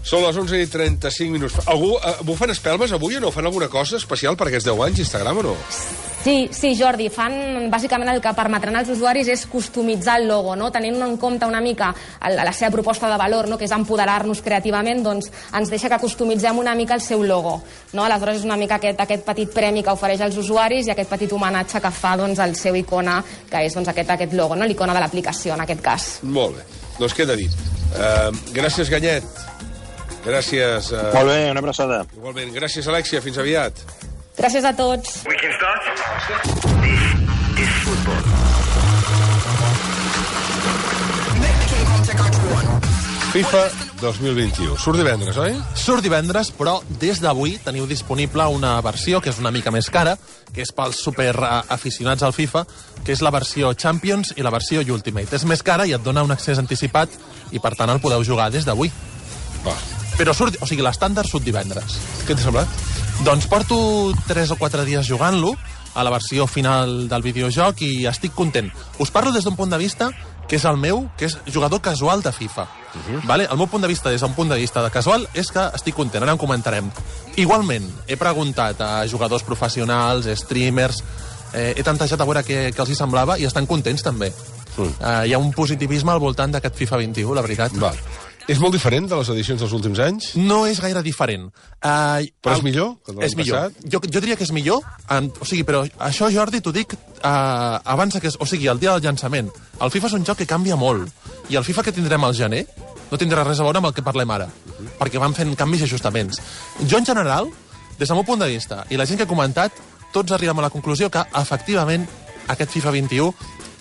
Són 0.06 0.22
les 0.22 0.38
11 0.38 0.60
i 0.62 0.68
35 0.70 1.32
minuts. 1.34 1.62
Algú, 1.72 1.96
eh, 1.98 2.18
bufen 2.28 2.52
espelmes 2.54 2.92
avui 2.92 3.18
o 3.18 3.24
no? 3.24 3.32
Fan 3.32 3.46
alguna 3.46 3.70
cosa 3.70 3.98
especial 3.98 4.38
per 4.38 4.48
aquests 4.52 4.70
10 4.70 4.84
anys 4.88 5.00
Instagram 5.08 5.42
o 5.42 5.48
no? 5.52 5.56
Sí, 5.70 6.05
sí, 6.26 6.72
Jordi, 6.74 7.06
fan 7.14 7.68
bàsicament 7.70 8.10
el 8.10 8.22
que 8.24 8.32
permetran 8.34 8.74
als 8.80 8.90
usuaris 8.90 9.28
és 9.30 9.44
customitzar 9.46 10.16
el 10.22 10.28
logo, 10.30 10.56
no? 10.58 10.72
tenint 10.74 10.98
en 11.06 11.18
compte 11.22 11.46
una 11.46 11.62
mica 11.62 11.92
el, 12.26 12.40
la 12.40 12.54
seva 12.54 12.72
proposta 12.74 13.12
de 13.12 13.18
valor, 13.22 13.46
no? 13.50 13.60
que 13.62 13.68
és 13.68 13.74
empoderar-nos 13.76 14.42
creativament, 14.42 15.04
doncs 15.06 15.30
ens 15.54 15.70
deixa 15.70 15.92
que 15.92 16.00
customitzem 16.02 16.58
una 16.58 16.74
mica 16.74 16.98
el 16.98 17.04
seu 17.06 17.22
logo. 17.22 17.60
No? 17.94 18.08
Aleshores 18.08 18.40
és 18.40 18.48
una 18.48 18.58
mica 18.58 18.80
aquest, 18.80 19.04
aquest 19.06 19.26
petit 19.28 19.54
premi 19.54 19.84
que 19.86 19.94
ofereix 19.94 20.24
als 20.26 20.40
usuaris 20.42 20.90
i 20.90 20.96
aquest 20.96 21.14
petit 21.14 21.38
homenatge 21.38 21.84
que 21.84 21.94
fa 21.94 22.16
doncs, 22.18 22.42
el 22.42 22.58
seu 22.58 22.80
icona, 22.80 23.20
que 23.52 23.62
és 23.68 23.78
doncs, 23.78 23.94
aquest, 23.94 24.16
aquest 24.18 24.34
logo, 24.34 24.58
no? 24.58 24.66
l'icona 24.66 24.98
de 24.98 25.06
l'aplicació 25.06 25.54
en 25.54 25.62
aquest 25.68 25.86
cas. 25.86 26.10
Molt 26.26 26.58
bé. 26.58 26.66
Doncs 26.98 27.14
queda 27.14 27.38
dit. 27.38 27.54
Uh, 27.94 28.34
gràcies, 28.56 28.90
Ganyet. 28.90 29.30
Gràcies. 30.26 30.90
Uh, 30.90 31.06
Molt 31.14 31.30
bé, 31.30 31.40
una 31.52 31.62
abraçada. 31.62 32.02
igualment. 32.18 32.50
Gràcies, 32.56 32.90
Alexia. 32.90 33.22
Fins 33.22 33.38
aviat. 33.38 33.86
Gràcies 34.36 34.66
a 34.68 34.74
tots. 34.76 35.24
We 35.26 35.36
can 35.40 35.54
start. 35.56 35.82
This 36.84 37.04
is 37.64 37.72
football. 37.84 38.22
FIFA 43.36 43.62
2021. 44.00 44.78
Surt 44.80 44.96
divendres, 45.00 45.36
oi? 45.40 45.56
Surt 45.76 46.04
divendres, 46.04 46.54
però 46.56 46.78
des 47.02 47.20
d'avui 47.20 47.58
teniu 47.64 47.84
disponible 47.88 48.46
una 48.48 48.78
versió 48.84 49.20
que 49.20 49.32
és 49.32 49.40
una 49.44 49.52
mica 49.52 49.74
més 49.76 49.90
cara, 49.92 50.14
que 50.56 50.64
és 50.64 50.72
pels 50.72 51.02
super 51.04 51.34
aficionats 51.68 52.24
al 52.24 52.32
FIFA, 52.36 52.64
que 53.04 53.12
és 53.12 53.24
la 53.24 53.34
versió 53.36 53.74
Champions 53.74 54.32
i 54.36 54.44
la 54.44 54.54
versió 54.56 54.84
Ultimate. 54.88 55.36
És 55.36 55.44
més 55.44 55.64
cara 55.64 55.84
i 55.86 55.92
et 55.92 56.04
dona 56.04 56.24
un 56.24 56.32
accés 56.32 56.60
anticipat 56.60 57.12
i, 57.52 57.60
per 57.60 57.76
tant, 57.76 57.92
el 57.92 58.00
podeu 58.00 58.24
jugar 58.24 58.52
des 58.52 58.64
d'avui. 58.64 58.92
Va. 59.68 59.76
Però 60.16 60.32
surt, 60.32 60.56
o 60.64 60.68
sigui, 60.68 60.84
l'estàndard 60.84 61.28
surt 61.28 61.44
divendres. 61.44 62.00
Què 62.24 62.36
t'ha 62.36 62.48
semblat? 62.48 62.95
Doncs 63.24 63.48
porto 63.48 64.12
3 64.28 64.52
o 64.52 64.58
4 64.60 64.86
dies 64.86 65.08
jugant-lo 65.08 65.56
a 65.96 66.04
la 66.04 66.12
versió 66.12 66.46
final 66.48 67.08
del 67.08 67.24
videojoc 67.24 67.82
i 67.82 68.06
estic 68.10 68.36
content. 68.36 68.68
Us 69.00 69.12
parlo 69.12 69.32
des 69.32 69.46
d'un 69.46 69.56
punt 69.56 69.72
de 69.72 69.80
vista 69.80 70.12
que 70.48 70.58
és 70.60 70.66
el 70.66 70.78
meu, 70.78 71.08
que 71.18 71.26
és 71.26 71.38
jugador 71.50 71.82
casual 71.82 72.22
de 72.22 72.32
FIFA. 72.32 72.64
Uh 72.64 73.02
-huh. 73.02 73.28
vale? 73.28 73.48
El 73.50 73.58
meu 73.58 73.68
punt 73.68 73.82
de 73.82 73.88
vista, 73.88 74.10
des 74.10 74.22
d'un 74.22 74.34
punt 74.34 74.50
de 74.50 74.58
vista 74.58 74.84
de 74.84 74.92
casual, 74.92 75.28
és 75.34 75.52
que 75.52 75.70
estic 75.74 75.96
content, 75.96 76.24
ara 76.24 76.32
en 76.32 76.38
comentarem. 76.38 76.92
Igualment, 77.36 77.90
he 78.08 78.18
preguntat 78.18 78.82
a 78.82 79.08
jugadors 79.08 79.44
professionals, 79.44 80.26
streamers, 80.40 81.04
eh, 81.54 81.74
he 81.76 81.84
tantejat 81.84 82.22
a 82.22 82.26
veure 82.26 82.44
què, 82.44 82.72
què 82.74 82.80
els 82.80 82.90
hi 82.90 82.96
semblava 82.96 83.38
i 83.40 83.46
estan 83.46 83.66
contents 83.66 84.04
també. 84.04 84.32
Mm. 84.78 84.84
Eh, 85.00 85.28
hi 85.28 85.34
ha 85.34 85.38
un 85.38 85.52
positivisme 85.52 86.12
al 86.12 86.20
voltant 86.20 86.52
d'aquest 86.52 86.76
FIFA 86.76 86.98
21, 86.98 87.34
la 87.34 87.42
veritat. 87.42 87.72
Val. 87.74 87.96
És 88.46 88.60
molt 88.62 88.76
diferent 88.76 89.08
de 89.10 89.18
les 89.18 89.30
edicions 89.34 89.62
dels 89.64 89.72
últims 89.74 90.00
anys? 90.04 90.28
No 90.38 90.60
és 90.70 90.78
gaire 90.84 91.02
diferent. 91.02 91.48
Uh, 91.80 92.22
Però 92.46 92.54
és 92.54 92.62
millor 92.66 92.92
que 93.02 93.16
l'any 93.16 93.34
millor. 93.40 93.72
passat? 93.72 93.88
Jo, 93.90 94.02
jo 94.06 94.22
diria 94.22 94.38
que 94.38 94.46
és 94.46 94.52
millor. 94.54 94.84
En, 95.10 95.32
o 95.42 95.48
sigui, 95.50 95.64
però 95.66 95.82
això, 96.06 96.30
Jordi, 96.30 96.62
t'ho 96.62 96.74
dic 96.76 96.94
uh, 96.94 97.82
abans 97.82 98.20
que... 98.22 98.30
O 98.38 98.46
sigui, 98.46 98.70
el 98.70 98.82
dia 98.82 98.94
del 98.94 99.02
llançament. 99.08 99.50
El 99.82 99.94
FIFA 99.94 100.12
és 100.12 100.18
un 100.20 100.28
joc 100.30 100.44
que 100.44 100.50
canvia 100.50 100.78
molt. 100.78 101.10
I 101.50 101.58
el 101.58 101.66
FIFA 101.66 101.88
que 101.88 101.96
tindrem 101.96 102.28
al 102.28 102.38
gener 102.38 102.68
no 103.10 103.18
tindrà 103.22 103.44
res 103.48 103.62
a 103.62 103.66
veure 103.66 103.82
amb 103.82 103.90
el 103.90 103.96
que 103.98 104.06
parlem 104.06 104.36
ara. 104.38 104.48
Perquè 105.00 105.22
van 105.22 105.34
fent 105.34 105.56
canvis 105.58 105.82
i 105.82 105.90
ajustaments. 105.90 106.42
Jo, 106.84 107.00
en 107.00 107.10
general, 107.10 107.50
des 107.98 108.08
del 108.08 108.20
meu 108.20 108.28
punt 108.30 108.46
de 108.46 108.52
vista, 108.52 108.84
i 108.94 108.98
la 109.00 109.10
gent 109.10 109.18
que 109.18 109.26
ha 109.26 109.32
comentat, 109.32 109.74
tots 110.14 110.38
arribem 110.38 110.62
a 110.62 110.68
la 110.68 110.74
conclusió 110.74 111.10
que, 111.10 111.26
efectivament, 111.42 112.06
aquest 112.54 112.78
FIFA 112.78 112.94
21 112.94 113.34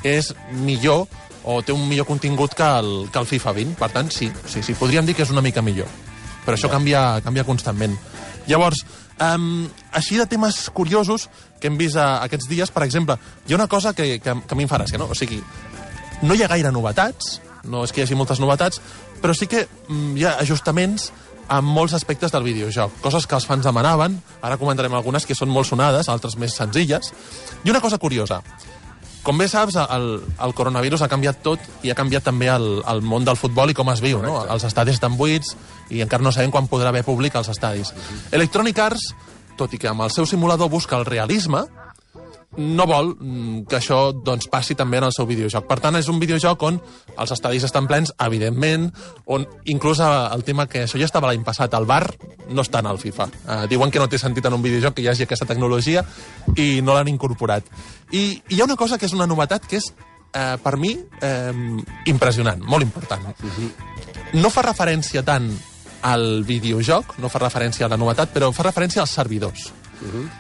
és 0.09 0.33
millor 0.65 1.05
o 1.45 1.61
té 1.63 1.75
un 1.75 1.85
millor 1.89 2.07
contingut 2.09 2.55
que 2.57 2.67
el, 2.81 2.91
que 3.13 3.21
el 3.21 3.29
FIFA 3.29 3.53
20. 3.61 3.79
Per 3.81 3.91
tant, 3.93 4.11
sí, 4.13 4.31
sí, 4.49 4.63
sí, 4.63 4.77
podríem 4.79 5.07
dir 5.07 5.17
que 5.17 5.25
és 5.27 5.33
una 5.33 5.45
mica 5.45 5.63
millor. 5.63 5.89
Però 6.45 6.57
això 6.57 6.71
canvia, 6.73 7.21
canvia 7.25 7.45
constantment. 7.49 7.97
Llavors, 8.49 8.85
um, 9.23 9.67
així 9.97 10.19
de 10.21 10.27
temes 10.29 10.67
curiosos 10.77 11.29
que 11.61 11.71
hem 11.71 11.79
vist 11.81 11.97
a, 11.97 12.25
aquests 12.27 12.49
dies, 12.51 12.73
per 12.73 12.85
exemple, 12.85 13.17
hi 13.47 13.55
ha 13.55 13.61
una 13.61 13.69
cosa 13.69 13.95
que, 13.97 14.19
que, 14.21 14.35
que 14.35 14.57
a 14.57 14.59
mi 14.59 14.67
em 14.67 14.71
fa 14.71 14.81
gràcia, 14.81 15.01
no? 15.01 15.09
O 15.13 15.17
sigui, 15.17 15.41
no 16.25 16.37
hi 16.37 16.45
ha 16.45 16.51
gaire 16.53 16.73
novetats, 16.73 17.39
no 17.65 17.85
és 17.85 17.93
que 17.93 18.03
hi 18.03 18.05
hagi 18.05 18.19
moltes 18.19 18.41
novetats, 18.41 18.81
però 19.23 19.37
sí 19.37 19.49
que 19.49 19.65
mm, 19.65 20.17
hi 20.19 20.27
ha 20.29 20.37
ajustaments 20.45 21.11
en 21.45 21.65
molts 21.65 21.95
aspectes 21.97 22.33
del 22.33 22.45
videojoc. 22.45 23.01
Coses 23.05 23.27
que 23.29 23.37
els 23.37 23.47
fans 23.49 23.65
demanaven, 23.67 24.17
ara 24.43 24.57
comentarem 24.61 24.95
algunes 24.97 25.27
que 25.29 25.37
són 25.37 25.53
molt 25.53 25.69
sonades, 25.69 26.09
altres 26.09 26.39
més 26.41 26.57
senzilles. 26.57 27.13
I 27.65 27.73
una 27.73 27.83
cosa 27.85 28.01
curiosa, 28.01 28.41
com 29.25 29.39
bé 29.41 29.49
saps, 29.49 29.79
el, 29.81 30.09
el 30.45 30.55
coronavirus 30.55 31.03
ha 31.05 31.11
canviat 31.11 31.41
tot 31.43 31.63
i 31.83 31.91
ha 31.91 31.97
canviat 31.99 32.27
també 32.29 32.51
el, 32.53 32.69
el 32.87 33.01
món 33.03 33.25
del 33.25 33.39
futbol 33.41 33.73
i 33.73 33.77
com 33.77 33.89
es 33.91 34.03
viu, 34.05 34.21
no? 34.23 34.37
Els 34.53 34.67
estadis 34.69 34.99
estan 35.01 35.17
buits 35.17 35.55
i 35.91 36.03
encara 36.05 36.25
no 36.25 36.33
sabem 36.35 36.53
quan 36.53 36.69
podrà 36.69 36.93
haver 36.93 37.05
públic 37.07 37.37
als 37.41 37.49
estadis. 37.53 37.95
Electronic 38.37 38.83
Arts, 38.85 39.09
tot 39.57 39.73
i 39.73 39.81
que 39.81 39.89
amb 39.89 40.05
el 40.05 40.13
seu 40.13 40.29
simulador 40.29 40.69
busca 40.71 41.01
el 41.01 41.09
realisme, 41.09 41.65
no 42.57 42.87
vol 42.87 43.15
mm, 43.15 43.65
que 43.71 43.79
això 43.81 44.13
doncs, 44.15 44.47
passi 44.53 44.77
també 44.79 45.01
en 45.01 45.09
el 45.09 45.15
seu 45.17 45.27
videojoc. 45.27 45.67
Per 45.67 45.81
tant, 45.83 45.97
és 45.99 46.09
un 46.13 46.21
videojoc 46.23 46.63
on 46.69 46.79
els 47.17 47.35
estadis 47.35 47.65
estan 47.67 47.89
plens, 47.91 48.13
evidentment, 48.23 48.91
on 49.27 49.47
inclús 49.65 50.03
eh, 50.05 50.11
el 50.37 50.45
tema 50.47 50.69
que 50.71 50.85
això 50.85 51.01
ja 51.01 51.09
estava 51.09 51.31
l'any 51.31 51.45
passat, 51.47 51.75
el 51.75 51.89
bar 51.89 52.05
no 52.49 52.65
està 52.65 52.81
en 52.83 52.89
el 52.91 52.99
FIFA. 53.01 53.29
Uh, 53.45 53.67
diuen 53.71 53.93
que 53.93 54.01
no 54.03 54.09
té 54.09 54.19
sentit 54.21 54.47
en 54.47 54.57
un 54.57 54.65
videojoc 54.65 54.97
que 54.97 55.05
hi 55.05 55.09
hagi 55.13 55.27
aquesta 55.27 55.47
tecnologia 55.49 56.05
i 56.57 56.81
no 56.85 56.97
l'han 56.97 57.13
incorporat. 57.13 57.69
I, 58.13 58.25
I 58.49 58.57
hi 58.57 58.61
ha 58.61 58.69
una 58.69 58.79
cosa 58.81 58.99
que 58.99 59.09
és 59.09 59.15
una 59.17 59.29
novetat 59.31 59.67
que 59.69 59.79
és, 59.81 59.93
eh, 60.35 60.57
per 60.63 60.77
mi, 60.77 60.93
eh, 61.23 61.53
impressionant, 62.11 62.61
molt 62.63 62.83
important. 62.83 63.31
No 64.35 64.51
fa 64.51 64.65
referència 64.67 65.23
tant 65.25 65.49
al 66.05 66.45
videojoc, 66.45 67.17
no 67.23 67.31
fa 67.33 67.41
referència 67.41 67.87
a 67.87 67.89
la 67.93 67.99
novetat, 68.01 68.33
però 68.35 68.51
fa 68.53 68.67
referència 68.67 69.03
als 69.03 69.15
servidors. 69.17 69.71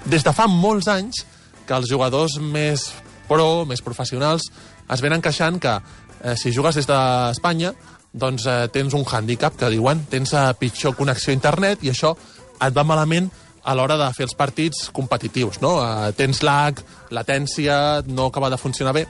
Des 0.04 0.24
de 0.26 0.32
fa 0.36 0.46
molts 0.50 0.90
anys 0.92 1.24
que 1.64 1.74
els 1.76 1.88
jugadors 1.88 2.36
més 2.40 2.90
pro, 3.28 3.64
més 3.64 3.80
professionals, 3.80 4.50
es 4.92 5.00
venen 5.00 5.22
queixant 5.24 5.56
que 5.62 5.78
eh, 5.78 6.34
si 6.36 6.52
jugues 6.52 6.76
des 6.76 6.88
d'Espanya 6.88 7.72
doncs 8.14 8.46
eh, 8.46 8.68
tens 8.72 8.94
un 8.94 9.05
hàndicap 9.05 9.59
que 9.59 9.70
diuen 9.72 10.05
tens 10.11 10.33
eh, 10.33 10.46
pitjor 10.59 10.94
connexió 10.96 11.33
a 11.33 11.38
internet 11.38 11.83
i 11.83 11.90
això 11.90 12.14
et 12.62 12.77
va 12.77 12.87
malament 12.87 13.31
a 13.64 13.74
l'hora 13.74 13.96
de 13.98 14.07
fer 14.12 14.27
els 14.29 14.37
partits 14.37 14.88
competitius, 14.94 15.61
no? 15.64 15.79
Eh, 15.83 16.12
tens 16.16 16.42
lag, 16.44 16.81
latència, 17.11 18.05
no 18.07 18.29
acaba 18.29 18.53
de 18.53 18.61
funcionar 18.61 18.94
bé. 18.94 19.07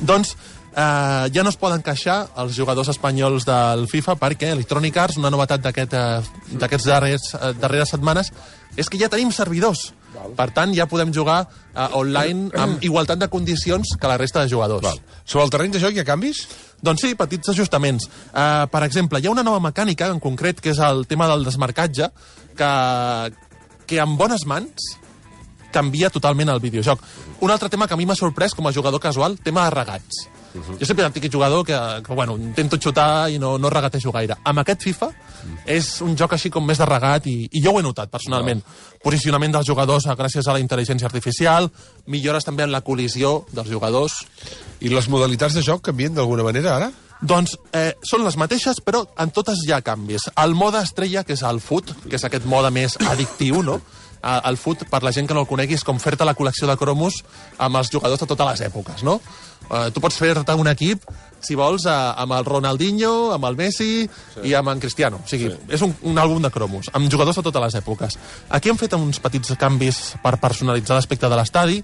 Doncs 0.00 0.34
eh, 0.74 1.28
ja 1.32 1.44
no 1.44 1.52
es 1.52 1.58
poden 1.60 1.84
queixar 1.84 2.24
els 2.40 2.56
jugadors 2.56 2.90
espanyols 2.92 3.46
del 3.48 3.86
FIFA 3.90 4.16
perquè 4.20 4.50
Electronic 4.54 4.96
Arts, 5.04 5.20
una 5.20 5.32
novetat 5.32 5.68
eh, 5.70 5.84
d'aquests 6.60 6.88
darrers, 6.88 7.28
eh, 7.36 7.52
darreres 7.60 7.94
setmanes, 7.94 8.32
és 8.76 8.90
que 8.90 8.98
ja 8.98 9.12
tenim 9.12 9.30
servidors. 9.32 9.92
Per 10.38 10.46
tant, 10.54 10.72
ja 10.74 10.86
podem 10.90 11.12
jugar 11.14 11.42
eh, 11.44 11.88
online 11.98 12.50
amb 12.58 12.82
igualtat 12.86 13.20
de 13.20 13.28
condicions 13.30 13.96
que 14.00 14.10
la 14.10 14.18
resta 14.18 14.44
de 14.44 14.50
jugadors. 14.50 14.86
Val. 14.86 15.00
Sobre 15.24 15.44
el 15.44 15.52
terreny 15.54 15.74
de 15.74 15.82
joc 15.82 15.94
hi 15.94 16.02
ha 16.02 16.08
canvis? 16.08 16.46
Doncs 16.84 17.06
sí, 17.06 17.14
petits 17.16 17.48
ajustaments. 17.54 18.08
Uh, 18.28 18.66
per 18.72 18.82
exemple, 18.84 19.20
hi 19.20 19.28
ha 19.28 19.32
una 19.32 19.46
nova 19.46 19.62
mecànica, 19.64 20.10
en 20.12 20.20
concret, 20.20 20.60
que 20.60 20.74
és 20.74 20.82
el 20.84 21.06
tema 21.08 21.28
del 21.30 21.46
desmarcatge, 21.46 22.10
que, 22.58 22.70
que 23.88 24.02
amb 24.02 24.20
bones 24.20 24.44
mans 24.50 24.92
canvia 25.74 26.12
totalment 26.12 26.52
el 26.52 26.62
videojoc. 26.62 27.00
Un 27.42 27.50
altre 27.50 27.72
tema 27.72 27.88
que 27.88 27.96
a 27.96 27.98
mi 27.98 28.06
m'ha 28.06 28.18
sorprès 28.18 28.54
com 28.54 28.68
a 28.68 28.74
jugador 28.76 29.02
casual, 29.02 29.40
tema 29.42 29.64
de 29.66 29.74
regats. 29.74 30.26
Uh 30.54 30.60
-huh. 30.60 30.78
Jo 30.80 30.86
sempre 30.86 31.04
he 31.04 31.10
típic 31.10 31.32
jugador 31.32 31.64
que, 31.66 31.76
que 32.06 32.14
bueno, 32.14 32.36
intento 32.36 32.76
xutar 32.78 33.30
i 33.30 33.38
no, 33.38 33.58
no 33.58 33.70
regatejo 33.70 34.12
gaire. 34.12 34.36
Amb 34.44 34.58
aquest 34.60 34.82
FIFA 34.82 35.08
és 35.66 36.00
un 36.00 36.16
joc 36.16 36.32
així 36.32 36.50
com 36.50 36.64
més 36.64 36.78
de 36.78 36.86
regat 36.86 37.26
i, 37.26 37.48
i 37.52 37.62
jo 37.62 37.72
ho 37.72 37.80
he 37.80 37.82
notat 37.82 38.10
personalment. 38.10 38.62
Posicionament 39.02 39.52
dels 39.52 39.66
jugadors 39.66 40.06
eh, 40.06 40.14
gràcies 40.14 40.46
a 40.48 40.52
la 40.52 40.60
intel·ligència 40.60 41.06
artificial, 41.06 41.70
millores 42.06 42.44
també 42.44 42.62
en 42.62 42.72
la 42.72 42.82
col·lisió 42.82 43.44
dels 43.52 43.68
jugadors, 43.68 44.12
I 44.80 44.88
les 44.88 45.08
modalitats 45.08 45.54
de 45.54 45.62
joc 45.62 45.80
canvien 45.82 46.14
d'alguna 46.14 46.42
manera, 46.42 46.76
ara? 46.76 46.92
doncs 47.24 47.56
eh, 47.72 47.94
són 48.04 48.24
les 48.24 48.36
mateixes, 48.36 48.80
però 48.84 49.04
en 49.18 49.32
totes 49.34 49.62
hi 49.64 49.72
ha 49.72 49.82
canvis. 49.84 50.28
El 50.40 50.54
mode 50.58 50.82
estrella, 50.82 51.24
que 51.24 51.34
és 51.36 51.42
el 51.42 51.60
foot, 51.60 51.94
que 52.08 52.18
és 52.18 52.24
aquest 52.24 52.44
mode 52.44 52.70
més 52.74 52.98
addictiu, 53.00 53.62
no? 53.62 53.80
El 54.24 54.56
foot, 54.56 54.86
per 54.88 55.02
la 55.04 55.12
gent 55.12 55.28
que 55.28 55.34
no 55.36 55.42
el 55.44 55.48
conegui, 55.48 55.76
és 55.76 55.84
com 55.84 55.98
fer-te 56.00 56.24
la 56.24 56.32
col·lecció 56.36 56.68
de 56.68 56.76
cromos 56.80 57.18
amb 57.60 57.76
els 57.76 57.90
jugadors 57.92 58.22
de 58.22 58.28
totes 58.30 58.48
les 58.50 58.62
èpoques, 58.70 59.02
no? 59.04 59.18
Eh, 59.70 59.90
tu 59.94 60.02
pots 60.04 60.16
fer-te 60.20 60.56
un 60.58 60.68
equip, 60.68 61.04
si 61.44 61.56
vols, 61.58 61.86
eh, 61.86 61.94
amb 62.24 62.36
el 62.36 62.44
Ronaldinho, 62.44 63.32
amb 63.34 63.48
el 63.48 63.56
Messi 63.56 63.90
sí. 64.06 64.44
i 64.50 64.54
amb 64.54 64.72
en 64.72 64.82
Cristiano. 64.82 65.22
O 65.24 65.28
sigui, 65.28 65.50
sí. 65.52 65.70
és 65.76 65.84
un, 65.86 65.94
un 66.10 66.20
àlbum 66.20 66.42
de 66.44 66.52
cromos, 66.54 66.90
amb 66.92 67.10
jugadors 67.12 67.40
de 67.40 67.46
totes 67.46 67.66
les 67.66 67.78
èpoques. 67.80 68.18
Aquí 68.50 68.72
hem 68.72 68.80
fet 68.80 68.96
uns 68.98 69.20
petits 69.24 69.56
canvis 69.60 70.02
per 70.24 70.36
personalitzar 70.42 70.98
l'aspecte 70.98 71.30
de 71.30 71.40
l'estadi. 71.40 71.80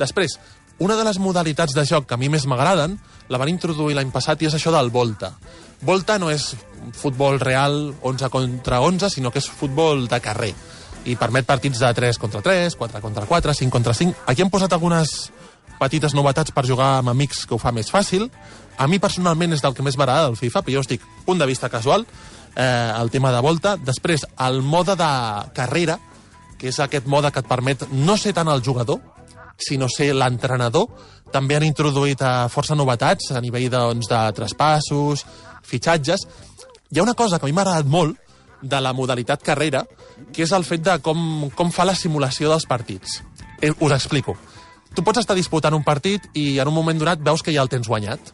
Després, 0.00 0.38
una 0.82 0.96
de 0.98 1.04
les 1.06 1.18
modalitats 1.22 1.74
de 1.76 1.84
joc 1.86 2.08
que 2.08 2.16
a 2.16 2.20
mi 2.20 2.30
més 2.32 2.46
m'agraden 2.48 2.96
la 3.30 3.38
van 3.38 3.50
introduir 3.52 3.94
l'any 3.94 4.10
passat 4.10 4.42
i 4.42 4.48
és 4.48 4.56
això 4.56 4.72
del 4.74 4.90
Volta. 4.90 5.32
Volta 5.82 6.18
no 6.18 6.30
és 6.30 6.52
futbol 6.98 7.38
real 7.40 7.94
11 8.02 8.30
contra 8.30 8.80
11, 8.82 9.10
sinó 9.10 9.30
que 9.30 9.38
és 9.42 9.50
futbol 9.50 10.08
de 10.10 10.20
carrer 10.22 10.52
i 11.04 11.16
permet 11.18 11.46
partits 11.46 11.80
de 11.82 11.90
3 11.94 12.18
contra 12.18 12.42
3, 12.42 12.76
4 12.78 13.00
contra 13.02 13.26
4, 13.26 13.54
5 13.54 13.70
contra 13.70 13.94
5. 13.94 14.24
Aquí 14.26 14.42
hem 14.42 14.50
posat 14.50 14.72
algunes 14.72 15.32
petites 15.82 16.14
novetats 16.14 16.54
per 16.54 16.66
jugar 16.68 17.00
amb 17.00 17.10
amics 17.12 17.44
que 17.46 17.56
ho 17.56 17.60
fa 17.60 17.74
més 17.74 17.90
fàcil. 17.90 18.28
A 18.78 18.86
mi 18.88 19.02
personalment 19.02 19.52
és 19.52 19.62
del 19.64 19.74
que 19.74 19.84
més 19.84 19.98
m'agrada 19.98 20.30
del 20.30 20.38
FIFA, 20.38 20.62
però 20.62 20.78
jo 20.78 20.84
estic 20.86 21.02
punt 21.26 21.42
de 21.42 21.50
vista 21.50 21.68
casual. 21.68 22.06
eh, 22.56 22.92
el 23.00 23.10
tema 23.10 23.32
de 23.32 23.40
volta. 23.40 23.76
Després, 23.76 24.26
el 24.38 24.62
mode 24.62 24.96
de 24.96 25.10
carrera, 25.54 25.98
que 26.58 26.68
és 26.68 26.78
aquest 26.80 27.06
mode 27.06 27.32
que 27.32 27.40
et 27.40 27.48
permet 27.48 27.86
no 27.92 28.16
ser 28.16 28.34
tant 28.36 28.48
el 28.48 28.62
jugador, 28.62 29.00
sinó 29.58 29.88
ser 29.88 30.12
l'entrenador. 30.14 30.88
També 31.32 31.56
han 31.56 31.66
introduït 31.66 32.20
eh, 32.20 32.32
força 32.52 32.76
novetats 32.78 33.32
a 33.32 33.40
nivell 33.40 33.70
doncs, 33.72 34.10
de 34.10 34.20
traspassos, 34.36 35.24
fitxatges. 35.64 36.26
Hi 36.90 37.00
ha 37.00 37.06
una 37.06 37.16
cosa 37.16 37.38
que 37.38 37.46
a 37.46 37.50
mi 37.50 37.56
m'ha 37.56 37.64
agradat 37.64 37.88
molt 37.88 38.18
de 38.62 38.80
la 38.80 38.92
modalitat 38.92 39.42
carrera, 39.42 39.86
que 40.32 40.44
és 40.44 40.52
el 40.52 40.64
fet 40.64 40.84
de 40.86 40.98
com, 41.02 41.48
com 41.56 41.72
fa 41.74 41.86
la 41.88 41.96
simulació 41.98 42.52
dels 42.52 42.68
partits. 42.68 43.22
Eh, 43.60 43.72
us 43.80 43.94
explico. 43.96 44.36
Tu 44.94 45.04
pots 45.04 45.22
estar 45.22 45.36
disputant 45.38 45.74
un 45.74 45.84
partit 45.84 46.28
i 46.34 46.58
en 46.62 46.68
un 46.68 46.76
moment 46.76 46.98
donat 46.98 47.22
veus 47.24 47.42
que 47.42 47.54
ja 47.54 47.64
el 47.64 47.70
tens 47.72 47.88
guanyat. 47.88 48.32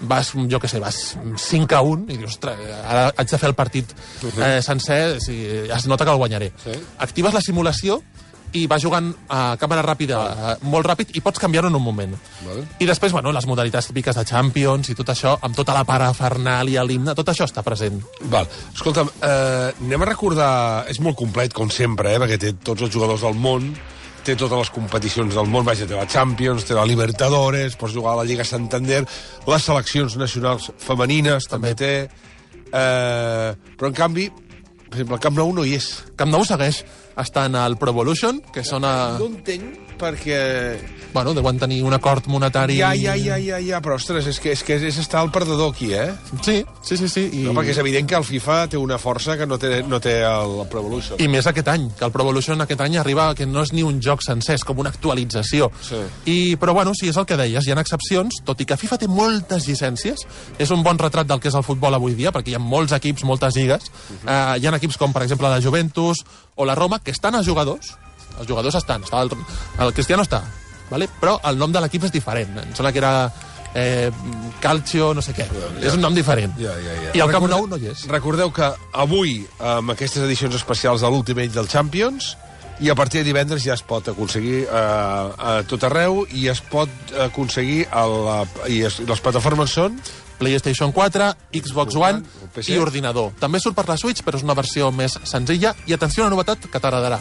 Vas, 0.00 0.30
jo 0.32 0.56
què 0.56 0.68
sé, 0.70 0.78
vas 0.80 0.96
5 1.20 1.76
a 1.76 1.82
1 1.84 2.06
i 2.08 2.16
dius, 2.16 2.38
ostres, 2.38 2.60
ara 2.80 3.10
haig 3.20 3.28
de 3.28 3.36
fer 3.36 3.50
el 3.50 3.56
partit 3.58 3.90
eh, 4.30 4.62
sencer, 4.64 5.18
si, 5.20 5.36
es 5.68 5.86
nota 5.92 6.06
que 6.08 6.14
el 6.14 6.22
guanyaré. 6.22 6.54
Sí. 6.64 6.72
Actives 7.04 7.36
la 7.36 7.42
simulació 7.44 7.98
i 8.56 8.64
vas 8.70 8.82
jugant 8.82 9.10
a 9.30 9.56
càmera 9.60 9.84
ràpida, 9.84 10.20
eh, 10.30 10.54
molt 10.72 10.86
ràpid, 10.88 11.12
i 11.14 11.22
pots 11.22 11.38
canviar-ho 11.38 11.68
en 11.70 11.76
un 11.76 11.84
moment. 11.84 12.16
Vale. 12.46 12.64
I 12.80 12.88
després, 12.88 13.12
bueno, 13.12 13.32
les 13.32 13.46
modalitats 13.46 13.90
típiques 13.90 14.16
de 14.16 14.24
Champions 14.24 14.90
i 14.90 14.96
tot 14.98 15.12
això, 15.12 15.36
amb 15.42 15.56
tota 15.56 15.76
la 15.76 15.84
parafernàlia, 15.84 16.84
l'himne, 16.84 17.14
tot 17.14 17.30
això 17.30 17.46
està 17.46 17.62
present. 17.66 18.00
Val. 18.32 18.48
Escolta'm, 18.74 19.10
eh, 19.20 19.70
anem 19.86 20.02
a 20.02 20.10
recordar... 20.12 20.50
És 20.90 21.00
molt 21.00 21.16
complet, 21.18 21.52
com 21.54 21.70
sempre, 21.70 22.14
eh, 22.14 22.18
perquè 22.22 22.40
té 22.40 22.52
tots 22.64 22.82
els 22.82 22.92
jugadors 22.92 23.22
del 23.22 23.38
món, 23.38 23.70
té 24.24 24.36
totes 24.36 24.58
les 24.58 24.72
competicions 24.74 25.34
del 25.36 25.48
món, 25.50 25.64
vaja, 25.66 25.88
té 25.88 25.96
la 25.96 26.08
Champions, 26.10 26.66
té 26.68 26.76
la 26.76 26.86
Libertadores, 26.88 27.76
pots 27.80 27.94
jugar 27.96 28.14
a 28.14 28.20
la 28.20 28.26
Lliga 28.28 28.46
Santander, 28.46 29.02
les 29.48 29.66
seleccions 29.66 30.16
nacionals 30.20 30.70
femenines 30.82 31.48
també, 31.50 31.74
té... 31.78 31.92
Eh, 32.70 33.50
però, 33.76 33.88
en 33.88 33.96
canvi, 33.96 34.28
per 34.90 34.98
exemple, 34.98 35.16
el 35.16 35.22
Camp 35.22 35.38
Nou 35.38 35.54
no 35.56 35.64
hi 35.66 35.76
és. 35.78 35.88
Camp 36.18 36.30
Nou 36.30 36.44
segueix 36.46 36.84
estant 37.22 37.56
al 37.58 37.78
Pro 37.80 37.94
Evolution, 37.94 38.40
que 38.54 38.64
són 38.66 38.86
a... 38.88 38.94
No 39.20 39.30
entenc 39.30 39.90
perquè... 40.00 40.40
Bueno, 41.12 41.34
deuen 41.34 41.58
tenir 41.58 41.82
un 41.82 41.92
acord 41.92 42.28
monetari... 42.30 42.76
Ja, 42.78 42.92
ja, 42.94 43.16
ja, 43.18 43.36
ja, 43.42 43.58
ja, 43.58 43.80
però, 43.82 43.96
ostres, 43.98 44.28
és 44.30 44.38
que 44.38 44.52
és, 44.54 44.60
que 44.62 44.76
és 44.78 44.98
estar 45.02 45.24
el 45.24 45.32
perdedor 45.34 45.72
aquí, 45.74 45.90
eh? 45.92 46.12
Sí, 46.38 46.60
sí, 46.86 46.96
sí, 46.96 47.08
sí. 47.10 47.24
I... 47.34 47.42
No, 47.48 47.54
perquè 47.56 47.74
és 47.74 47.80
evident 47.82 48.06
que 48.08 48.14
el 48.14 48.26
FIFA 48.26 48.60
té 48.70 48.78
una 48.78 48.98
força 49.02 49.34
que 49.36 49.48
no 49.50 49.58
té, 49.58 49.80
no 49.90 49.98
té 50.02 50.20
el 50.22 50.54
Pro 50.70 50.84
Evolution. 50.84 51.18
I 51.18 51.26
més 51.32 51.48
aquest 51.50 51.66
any, 51.72 51.88
que 51.98 52.06
el 52.06 52.14
Pro 52.14 52.22
Evolution 52.22 52.62
aquest 52.62 52.84
any 52.86 52.96
arriba 53.00 53.26
que 53.34 53.48
no 53.50 53.64
és 53.66 53.74
ni 53.74 53.82
un 53.86 53.98
joc 54.02 54.22
sencer, 54.22 54.54
és 54.60 54.66
com 54.66 54.78
una 54.78 54.92
actualització. 54.94 55.72
Sí. 55.82 55.98
I, 56.30 56.36
però 56.62 56.76
bueno, 56.78 56.94
sí, 56.94 57.10
és 57.10 57.18
el 57.18 57.26
que 57.26 57.38
deies, 57.40 57.66
hi 57.66 57.74
ha 57.74 57.80
excepcions, 57.82 58.38
tot 58.46 58.62
i 58.62 58.68
que 58.70 58.78
FIFA 58.78 59.00
té 59.02 59.10
moltes 59.10 59.66
llicències, 59.66 60.22
és 60.62 60.70
un 60.70 60.86
bon 60.86 61.00
retrat 61.02 61.26
del 61.26 61.42
que 61.42 61.50
és 61.50 61.58
el 61.58 61.66
futbol 61.66 61.98
avui 61.98 62.14
dia, 62.14 62.30
perquè 62.30 62.54
hi 62.54 62.58
ha 62.60 62.62
molts 62.62 62.94
equips, 62.94 63.26
moltes 63.26 63.58
lligues, 63.58 63.90
uh 63.90 64.14
-huh. 64.14 64.30
uh, 64.30 64.62
hi 64.62 64.66
ha 64.66 64.76
equips 64.78 64.96
com, 64.96 65.12
per 65.12 65.26
exemple, 65.26 65.50
la 65.50 65.60
Juventus 65.60 66.22
o 66.54 66.64
la 66.64 66.74
Roma, 66.74 67.00
que 67.00 67.09
estan 67.10 67.34
els 67.38 67.46
jugadors, 67.46 67.94
els 68.38 68.48
jugadors 68.48 68.74
estan, 68.80 69.02
està 69.06 69.22
el, 69.22 69.30
el 69.84 69.92
Cristiano 69.94 70.22
està, 70.26 70.42
vale? 70.90 71.08
però 71.20 71.38
el 71.50 71.58
nom 71.58 71.72
de 71.72 71.80
l'equip 71.84 72.04
és 72.08 72.12
diferent, 72.14 72.56
em 72.62 72.74
sembla 72.74 72.92
que 72.92 72.98
era 73.02 73.14
eh, 73.74 74.10
Calcio, 74.60 75.12
no 75.14 75.22
sé 75.22 75.34
què, 75.36 75.46
Ja. 75.46 75.72
és 75.88 75.94
un 75.94 76.00
nom 76.02 76.14
diferent. 76.14 76.54
Ja, 76.58 76.74
ja, 76.82 76.94
ja. 77.04 77.10
I 77.14 77.20
el 77.24 77.30
Camp 77.30 77.48
Nou 77.50 77.66
no 77.70 77.76
hi 77.78 77.86
és. 77.92 78.06
Recordeu 78.10 78.50
que 78.52 78.70
avui, 78.92 79.46
amb 79.58 79.90
aquestes 79.94 80.22
edicions 80.26 80.54
especials 80.58 81.00
de 81.04 81.10
l'Ultimate 81.10 81.54
del 81.54 81.68
Champions, 81.68 82.36
i 82.80 82.88
a 82.88 82.94
partir 82.96 83.20
de 83.20 83.26
divendres 83.28 83.60
ja 83.62 83.74
es 83.76 83.82
pot 83.84 84.06
aconseguir 84.08 84.62
eh, 84.64 84.72
a 84.72 85.58
tot 85.68 85.82
arreu 85.84 86.22
i 86.32 86.46
es 86.48 86.62
pot 86.64 86.88
aconseguir 87.26 87.82
a 87.92 88.06
la, 88.08 88.36
i 88.72 88.80
es, 88.88 89.00
les 89.04 89.20
plataformes 89.20 89.74
són 89.76 89.98
PlayStation 90.40 90.94
4, 90.96 91.28
Xbox 91.52 91.98
One 92.00 92.24
i 92.66 92.78
ordinador. 92.80 93.34
També 93.40 93.60
surt 93.60 93.76
per 93.76 93.86
la 93.90 93.98
Switch, 94.00 94.24
però 94.26 94.40
és 94.40 94.46
una 94.46 94.56
versió 94.58 94.88
més 94.90 95.18
senzilla. 95.28 95.74
I 95.86 95.94
atenció 95.94 96.24
a 96.24 96.26
una 96.26 96.34
novetat 96.34 96.66
que 96.66 96.80
t'agradarà. 96.80 97.20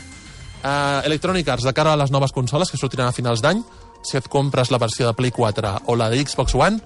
Uh, 0.59 1.05
Electronic 1.07 1.47
Arts, 1.47 1.67
de 1.67 1.75
cara 1.75 1.93
a 1.93 1.99
les 1.99 2.11
noves 2.11 2.33
consoles 2.35 2.71
que 2.71 2.79
sortiran 2.79 3.11
a 3.11 3.15
finals 3.15 3.43
d'any, 3.45 3.61
si 4.03 4.17
et 4.17 4.27
compres 4.31 4.71
la 4.71 4.79
versió 4.81 5.07
de 5.07 5.13
Play 5.15 5.31
4 5.35 5.75
o 5.87 5.95
la 5.99 6.09
de 6.11 6.19
Xbox 6.23 6.55
One, 6.55 6.79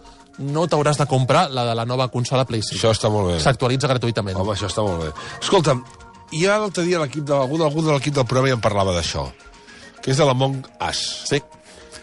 no 0.44 0.66
t'hauràs 0.70 0.98
de 0.98 1.06
comprar 1.10 1.48
la 1.54 1.66
de 1.66 1.76
la 1.78 1.86
nova 1.86 2.10
consola 2.14 2.46
PlayStation. 2.50 2.82
Això 2.82 2.94
està 2.98 3.12
molt 3.14 3.32
bé. 3.32 3.40
S'actualitza 3.42 3.90
gratuïtament. 3.90 4.38
Home, 4.42 4.56
això 4.56 4.70
està 4.70 4.86
molt 4.86 5.06
bé. 5.06 5.12
Escolta'm, 5.42 5.84
i 6.34 6.46
ara 6.48 6.64
l'altre 6.64 6.86
dia 6.88 7.02
l'equip 7.02 7.26
de, 7.30 7.36
algú, 7.38 7.62
algú 7.62 7.84
de 7.86 7.94
l'equip 7.94 8.16
del 8.16 8.26
programa 8.26 8.50
ja 8.50 8.58
em 8.58 8.64
parlava 8.64 8.96
d'això, 8.96 9.28
que 10.02 10.14
és 10.14 10.18
de 10.18 10.26
l'Among 10.26 10.64
Us. 10.82 11.04
Sí. 11.30 11.42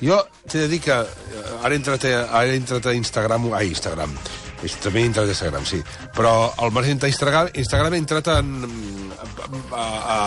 Jo 0.01 0.21
t'he 0.49 0.63
de 0.65 0.69
dir 0.69 0.81
que 0.81 0.95
eh, 0.97 1.65
ara 1.65 1.77
entrat 1.77 2.05
a, 2.09 2.23
ara 2.41 2.55
entrat 2.57 2.87
a 2.87 2.95
Instagram, 2.97 3.51
ai, 3.57 3.69
Instagram, 3.69 4.15
també 4.83 5.03
he 5.03 5.09
entrat 5.09 5.29
a 5.29 5.35
Instagram, 5.35 5.65
sí, 5.69 5.81
però 6.17 6.53
al 6.61 6.73
marge 6.73 6.95
d'Instagram, 6.95 7.51
Instagram 7.61 7.97
he 7.97 8.01
entrat 8.03 8.31
en, 8.39 8.51
a, 9.73 9.81
a, 9.81 10.19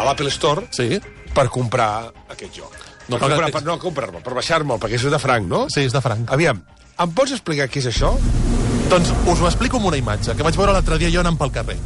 a 0.00 0.04
l'Apple 0.06 0.30
Store 0.30 0.66
Sí. 0.70 1.00
per 1.34 1.48
comprar 1.50 2.10
aquest 2.30 2.58
joc. 2.60 2.74
No, 3.08 3.18
per 3.18 3.28
comprar, 3.32 3.50
per, 3.50 3.62
no 3.66 3.78
comprar-me, 3.82 4.20
per 4.22 4.34
baixar-me'l, 4.38 4.78
perquè 4.82 4.98
és 4.98 5.06
de 5.10 5.18
franc, 5.18 5.48
no? 5.50 5.64
Sí, 5.72 5.86
és 5.88 5.94
de 5.94 6.00
franc. 6.04 6.30
Aviam, 6.30 6.62
em 7.02 7.14
pots 7.16 7.34
explicar 7.34 7.66
què 7.70 7.82
és 7.82 7.88
això? 7.90 8.12
Doncs 8.90 9.10
us 9.26 9.40
ho 9.40 9.48
explico 9.48 9.78
amb 9.80 9.88
una 9.90 9.98
imatge 9.98 10.36
que 10.36 10.44
vaig 10.46 10.56
veure 10.58 10.74
l'altre 10.76 10.98
dia 11.00 11.10
jo 11.10 11.22
anant 11.22 11.38
pel 11.40 11.50
carrer. 11.54 11.78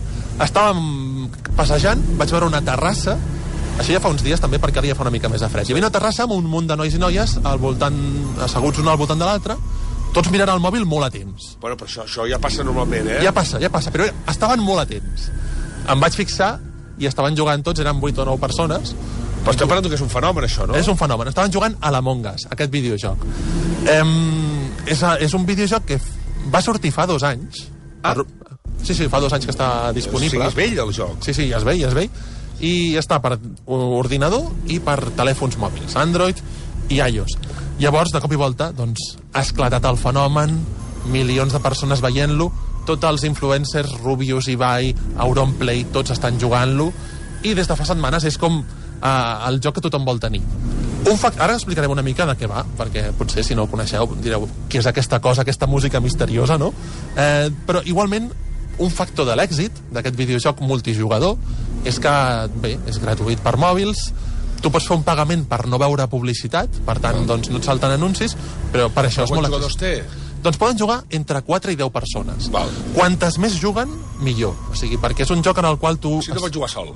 Estàvem 0.42 1.30
passejant, 1.56 2.02
vaig 2.20 2.32
veure 2.34 2.48
una 2.50 2.60
terrassa, 2.64 3.16
això 3.78 3.92
ja 3.92 4.00
fa 4.00 4.08
uns 4.12 4.22
dies 4.24 4.40
també 4.40 4.58
perquè 4.62 4.82
ja 4.86 4.94
fa 4.94 5.02
una 5.06 5.10
mica 5.14 5.28
més 5.28 5.40
de 5.40 5.48
fred. 5.48 5.66
Hi 5.68 5.72
havia 5.74 5.84
una 5.84 5.90
terrassa 5.92 6.24
amb 6.24 6.32
un 6.36 6.44
munt 6.50 6.66
de 6.70 6.76
nois 6.76 6.94
i 6.94 6.98
noies 6.98 7.38
al 7.44 7.58
voltant, 7.58 7.96
asseguts 8.46 8.78
un 8.82 8.88
al 8.88 8.96
voltant 8.96 9.18
de 9.20 9.24
l'altre, 9.28 9.56
tots 10.14 10.30
mirant 10.32 10.48
el 10.54 10.60
mòbil 10.64 10.86
molt 10.88 11.04
atents. 11.10 11.56
Bueno, 11.60 11.76
però 11.76 11.86
això, 11.90 12.04
això 12.06 12.24
ja 12.30 12.38
passa 12.38 12.64
normalment, 12.64 13.08
eh? 13.08 13.18
Ja 13.22 13.32
passa, 13.36 13.60
ja 13.60 13.68
passa, 13.70 13.90
però 13.92 14.06
estaven 14.28 14.60
molt 14.64 14.80
atents. 14.86 15.28
Em 15.88 16.00
vaig 16.00 16.14
fixar 16.16 16.56
i 16.98 17.06
estaven 17.06 17.36
jugant 17.36 17.62
tots, 17.62 17.80
eren 17.80 18.00
8 18.00 18.22
o 18.22 18.24
9 18.24 18.40
persones, 18.40 18.94
Però 19.46 19.52
estem 19.54 19.68
parlant 19.70 19.86
que 19.86 19.94
és 19.94 20.00
un 20.02 20.08
fenomen, 20.10 20.42
això, 20.42 20.64
no? 20.66 20.74
és 20.74 20.88
un 20.90 20.96
fenomen. 20.98 21.28
Estaven 21.30 21.52
jugant 21.54 21.76
a 21.80 21.90
l'Among 21.94 22.24
Us, 22.34 22.48
aquest 22.50 22.70
videojoc. 22.72 23.20
Em, 23.86 24.08
és, 24.86 25.02
a- 25.06 25.18
és 25.22 25.34
un 25.38 25.44
videojoc 25.46 25.84
que 25.86 26.00
va 26.50 26.60
sortir 26.62 26.90
fa 26.90 27.06
dos 27.06 27.22
anys. 27.22 27.68
Ah. 28.02 28.14
Per- 28.14 28.24
Sí, 28.82 28.94
sí, 28.94 29.06
fa 29.08 29.18
dos 29.20 29.32
anys 29.32 29.46
que 29.46 29.52
està 29.52 29.90
O 29.90 29.92
disponible. 29.92 30.30
sigui, 30.30 30.46
és 30.48 30.54
vell, 30.54 30.78
el 30.88 30.92
joc. 30.92 31.22
Sí, 31.24 31.32
sí, 31.34 31.46
es 31.52 31.62
veu, 31.64 31.78
ja 31.78 31.88
es 31.88 31.94
veu. 31.94 32.08
I 32.64 32.96
està 32.96 33.18
per 33.20 33.36
ordinador 33.66 34.48
i 34.72 34.78
per 34.80 34.98
telèfons 35.18 35.58
mòbils, 35.60 35.96
Android 36.00 36.40
i 36.88 37.00
iOS. 37.02 37.36
Llavors, 37.80 38.12
de 38.14 38.22
cop 38.24 38.32
i 38.32 38.40
volta, 38.40 38.70
doncs, 38.72 39.16
ha 39.34 39.42
esclatat 39.44 39.84
el 39.84 39.98
fenomen, 40.00 40.54
milions 41.12 41.52
de 41.52 41.60
persones 41.60 42.00
veient-lo, 42.00 42.48
tots 42.86 43.04
els 43.04 43.26
influencers, 43.28 43.98
Rubius, 44.00 44.48
Ibai, 44.48 44.94
Auronplay, 45.22 45.84
tots 45.92 46.14
estan 46.14 46.40
jugant-lo, 46.40 46.88
i 47.44 47.52
des 47.54 47.68
de 47.68 47.76
fa 47.76 47.84
setmanes 47.84 48.24
és 48.24 48.38
com 48.40 48.62
eh, 48.62 49.48
el 49.48 49.60
joc 49.60 49.76
que 49.76 49.86
tothom 49.88 50.06
vol 50.06 50.22
tenir. 50.22 50.42
Un 51.06 51.18
fact... 51.20 51.38
Ara 51.42 51.54
explicarem 51.54 51.92
una 51.92 52.02
mica 52.02 52.26
de 52.26 52.34
què 52.38 52.48
va, 52.50 52.64
perquè 52.78 53.10
potser 53.18 53.44
si 53.46 53.54
no 53.54 53.66
ho 53.66 53.70
coneixeu 53.70 54.16
direu 54.22 54.48
què 54.70 54.80
és 54.80 54.88
aquesta 54.90 55.20
cosa, 55.22 55.44
aquesta 55.44 55.68
música 55.70 56.00
misteriosa, 56.02 56.56
no? 56.58 56.72
Eh, 57.14 57.50
però 57.66 57.82
igualment 57.86 58.30
un 58.82 58.92
factor 58.92 59.28
de 59.28 59.36
l'èxit 59.38 59.78
d'aquest 59.94 60.16
videojoc 60.18 60.60
multijugador 60.60 61.36
és 61.88 61.98
que, 62.02 62.14
bé, 62.60 62.76
és 62.90 62.98
gratuït 63.00 63.40
per 63.44 63.56
mòbils, 63.60 64.10
tu 64.62 64.72
pots 64.72 64.86
fer 64.88 64.96
un 64.98 65.04
pagament 65.06 65.44
per 65.48 65.64
no 65.70 65.78
veure 65.80 66.08
publicitat, 66.10 66.80
per 66.86 66.98
tant, 67.02 67.22
doncs 67.28 67.50
no 67.52 67.60
et 67.60 67.68
salten 67.68 67.94
anuncis, 67.94 68.36
però 68.72 68.88
per 68.92 69.06
això 69.06 69.24
és 69.24 69.32
Quants 69.32 69.42
molt... 69.42 69.52
jugadors 69.52 69.78
té? 69.80 69.92
Doncs 70.46 70.58
poden 70.60 70.78
jugar 70.78 71.00
entre 71.16 71.40
4 71.42 71.72
i 71.74 71.78
10 71.78 71.90
persones. 71.94 72.50
Val. 72.54 72.70
Quantes 72.94 73.38
més 73.42 73.56
juguen, 73.58 73.90
millor. 74.22 74.54
O 74.70 74.76
sigui, 74.78 74.98
perquè 75.02 75.24
és 75.24 75.32
un 75.34 75.42
joc 75.42 75.58
en 75.62 75.70
el 75.72 75.78
qual 75.82 75.98
tu... 75.98 76.20
Si 76.22 76.34
no 76.34 76.42
pots 76.44 76.54
jugar 76.54 76.70
sol. 76.70 76.92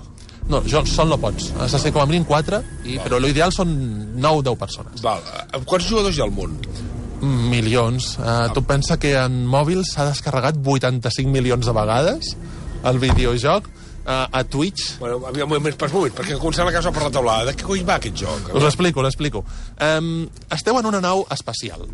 No, 0.51 0.61
jo 0.66 0.83
sol 0.87 1.11
no 1.11 1.19
pots. 1.23 1.51
Has 1.59 1.75
de 1.75 1.81
ser 1.83 1.93
com 1.95 2.03
a 2.03 2.07
mínim 2.11 2.27
4, 2.29 2.61
i, 2.85 2.99
però 3.03 3.19
l'ideal 3.23 3.55
són 3.55 3.73
9 4.19 4.43
o 4.43 4.47
10 4.53 4.61
persones. 4.61 5.03
Val. 5.03 5.23
Quants 5.64 5.88
jugadors 5.88 6.19
hi 6.19 6.23
ha 6.23 6.29
al 6.29 6.35
món? 6.35 6.59
Milions. 7.22 8.14
Uh, 8.18 8.48
tu 8.54 8.62
pensa 8.64 8.96
que 9.00 9.14
en 9.20 9.42
mòbils 9.50 9.94
s'ha 9.94 10.09
descarregat 10.09 10.61
85 10.64 11.30
milions 11.30 11.66
de 11.66 11.74
vegades 11.76 12.35
el 12.88 12.98
videojoc 12.98 13.66
uh, 13.66 14.26
a 14.30 14.44
Twitch. 14.44 14.98
Bueno, 14.98 15.20
aviam, 15.28 15.50
un 15.50 15.59
moment, 15.59 15.76
pas 15.76 15.92
moment, 15.92 16.14
perquè 16.16 16.38
començant 16.40 16.68
la 16.68 16.74
casa 16.74 16.92
per 16.94 17.04
la 17.04 17.12
taulada. 17.14 17.50
De 17.50 17.56
què 17.59 17.66
cony 17.66 17.85
va 17.87 17.98
aquest 18.00 18.22
joc? 18.22 18.54
Us 18.54 18.64
l'explico, 18.64 19.04
l'explico. 19.04 19.44
Um, 19.76 20.28
esteu 20.50 20.78
en 20.80 20.88
una 20.90 21.02
nau 21.04 21.26
espacial. 21.30 21.87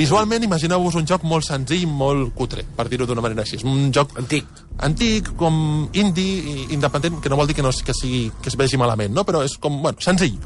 Visualment, 0.00 0.44
imagineu-vos 0.46 0.94
un 1.00 1.06
joc 1.08 1.24
molt 1.26 1.44
senzill, 1.44 1.88
molt 1.90 2.30
cutre, 2.38 2.62
per 2.76 2.86
dir-ho 2.88 3.08
d'una 3.10 3.24
manera 3.24 3.42
així. 3.42 3.58
És 3.58 3.66
un 3.66 3.90
joc 3.92 4.14
Antic. 4.20 4.46
antic, 4.86 5.32
com 5.36 5.90
indie, 5.92 6.68
independent, 6.70 7.18
que 7.20 7.28
no 7.28 7.36
vol 7.36 7.50
dir 7.50 7.56
que, 7.58 7.64
no, 7.66 7.72
que, 7.74 7.96
sigui, 7.96 8.30
que 8.40 8.48
es 8.48 8.56
vegi 8.56 8.78
malament, 8.80 9.12
no? 9.12 9.26
però 9.28 9.42
és 9.44 9.58
com, 9.58 9.82
bueno, 9.82 9.98
senzill. 10.00 10.38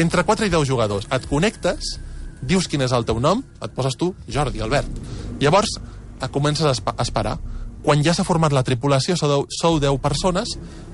Entre 0.00 0.24
4 0.24 0.48
i 0.48 0.50
10 0.50 0.66
jugadors. 0.66 1.06
Et 1.12 1.28
connectes, 1.28 1.92
dius 2.42 2.66
quin 2.68 2.82
és 2.82 2.92
el 2.92 3.04
teu 3.08 3.20
nom, 3.22 3.42
et 3.62 3.72
poses 3.74 3.94
tu, 3.98 4.12
Jordi, 4.28 4.60
Albert. 4.60 4.88
Llavors, 5.40 5.76
et 6.20 6.30
comences 6.30 6.66
a, 6.66 6.72
espa- 6.74 6.94
a 6.96 7.02
esperar. 7.02 7.38
Quan 7.82 8.02
ja 8.04 8.12
s'ha 8.14 8.22
format 8.26 8.52
la 8.54 8.62
tripulació, 8.62 9.16
sou 9.18 9.28
10, 9.42 9.56
sou 9.60 9.80
10 9.82 9.98
persones, 10.02 10.52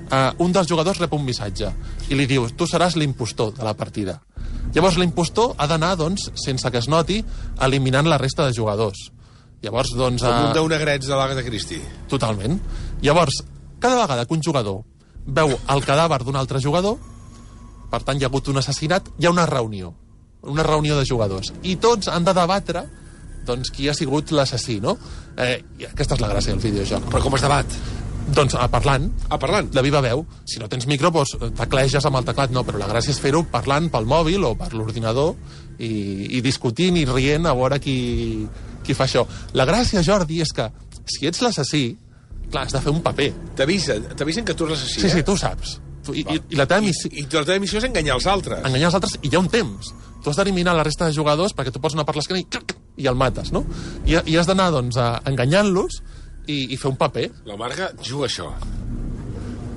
eh, 0.09 0.31
un 0.41 0.51
dels 0.51 0.67
jugadors 0.69 0.97
rep 0.97 1.13
un 1.13 1.21
missatge 1.25 1.69
i 2.09 2.15
li 2.17 2.25
dius, 2.25 2.55
tu 2.57 2.65
seràs 2.65 2.95
l'impostor 2.97 3.53
de 3.53 3.63
la 3.63 3.75
partida. 3.77 4.19
Llavors 4.73 4.97
l'impostor 4.97 5.53
ha 5.57 5.67
d'anar, 5.69 5.95
doncs, 5.97 6.31
sense 6.35 6.69
que 6.71 6.77
es 6.81 6.87
noti, 6.89 7.23
eliminant 7.61 8.07
la 8.09 8.17
resta 8.17 8.45
de 8.47 8.53
jugadors. 8.53 9.11
Llavors, 9.61 9.93
doncs... 9.97 10.23
Com 10.23 10.33
un 10.33 10.49
eh, 10.49 10.53
de 10.57 10.67
negrets 10.71 11.05
de 11.09 11.13
l'Agatha 11.17 11.43
Christie. 11.45 11.81
Totalment. 12.09 12.57
Llavors, 13.01 13.43
cada 13.79 14.01
vegada 14.01 14.25
que 14.25 14.33
un 14.33 14.41
jugador 14.41 14.81
veu 15.25 15.53
el 15.69 15.85
cadàver 15.85 16.23
d'un 16.23 16.37
altre 16.39 16.61
jugador, 16.63 16.97
per 17.91 18.01
tant, 18.05 18.17
hi 18.17 18.23
ha 18.25 18.29
hagut 18.29 18.47
un 18.49 18.57
assassinat, 18.61 19.09
hi 19.19 19.25
ha 19.27 19.31
una 19.33 19.45
reunió. 19.45 19.93
Una 20.43 20.63
reunió 20.63 20.97
de 20.97 21.05
jugadors. 21.05 21.51
I 21.63 21.75
tots 21.75 22.07
han 22.07 22.23
de 22.23 22.33
debatre 22.33 22.85
doncs, 23.45 23.71
qui 23.73 23.87
ha 23.89 23.93
sigut 23.97 24.31
l'assassí, 24.31 24.79
no? 24.83 24.97
Eh, 25.35 25.57
aquesta 25.89 26.15
és 26.15 26.21
la 26.21 26.29
gràcia 26.29 26.53
del 26.53 26.61
videojoc. 26.61 27.07
Però 27.09 27.21
com 27.23 27.35
es 27.35 27.41
debat? 27.41 27.65
Doncs 28.29 28.53
ah, 28.59 28.67
parlant, 28.69 29.07
Ah, 29.29 29.39
parlant. 29.41 29.71
de 29.73 29.81
viva 29.81 30.01
veu. 30.05 30.25
Si 30.45 30.59
no 30.59 30.67
tens 30.69 30.85
micro, 30.85 31.09
doncs 31.09 31.33
tecleges 31.57 32.05
amb 32.05 32.19
el 32.19 32.25
teclat, 32.27 32.51
no, 32.51 32.63
però 32.63 32.77
la 32.77 32.87
gràcia 32.91 33.09
és 33.09 33.19
fer-ho 33.19 33.41
parlant 33.49 33.89
pel 33.89 34.05
mòbil 34.05 34.43
o 34.45 34.53
per 34.55 34.69
l'ordinador 34.75 35.33
i, 35.79 36.37
i 36.37 36.41
discutint 36.45 36.95
i 36.99 37.05
rient 37.09 37.47
a 37.49 37.55
veure 37.57 37.79
qui, 37.81 38.47
qui 38.85 38.93
fa 38.93 39.07
això. 39.07 39.25
La 39.57 39.65
gràcia, 39.65 40.03
Jordi, 40.05 40.41
és 40.45 40.53
que 40.53 40.69
si 41.09 41.25
ets 41.25 41.41
l'assassí, 41.41 41.97
clar, 42.51 42.67
has 42.67 42.73
de 42.77 42.81
fer 42.85 42.93
un 42.93 43.01
paper. 43.01 43.31
T'avisen, 43.57 44.11
t'avisen 44.15 44.45
que 44.45 44.53
tu 44.53 44.65
eres 44.69 44.77
l'assassí, 44.83 45.01
Sí, 45.01 45.09
sí, 45.09 45.19
eh? 45.19 45.23
tu 45.23 45.33
ho 45.33 45.37
saps. 45.37 45.79
Tu, 46.09 46.19
i, 46.19 46.25
i, 46.25 46.41
I 46.55 46.59
la 46.59 46.67
teva 46.69 46.83
missió... 46.85 47.11
I, 47.13 47.23
I 47.23 47.39
la 47.39 47.45
teva 47.47 47.61
missió 47.63 47.79
és 47.79 47.87
enganyar 47.87 48.17
els 48.17 48.27
altres. 48.29 48.63
enganyar 48.65 48.89
els 48.91 48.99
altres 48.99 49.17
i 49.21 49.29
hi 49.29 49.35
ha 49.37 49.41
un 49.43 49.49
temps. 49.53 49.93
Tu 50.19 50.31
has 50.31 50.39
d'eliminar 50.39 50.75
la 50.75 50.85
resta 50.87 51.07
de 51.07 51.15
jugadors 51.15 51.55
perquè 51.55 51.73
tu 51.73 51.81
pots 51.81 51.95
anar 51.95 52.07
per 52.09 52.17
l'esquena 52.17 52.41
i, 52.41 52.47
i 53.05 53.09
el 53.11 53.17
mates, 53.19 53.53
no? 53.55 53.63
I, 54.05 54.17
i 54.19 54.37
has 54.39 54.49
d'anar, 54.49 54.71
doncs, 54.75 54.99
enganyant-los 55.29 56.01
i, 56.49 56.73
i 56.73 56.79
fer 56.79 56.91
un 56.91 56.97
paper. 56.99 57.29
La 57.47 57.57
Marga 57.59 57.93
juga 58.03 58.27
això. 58.27 58.49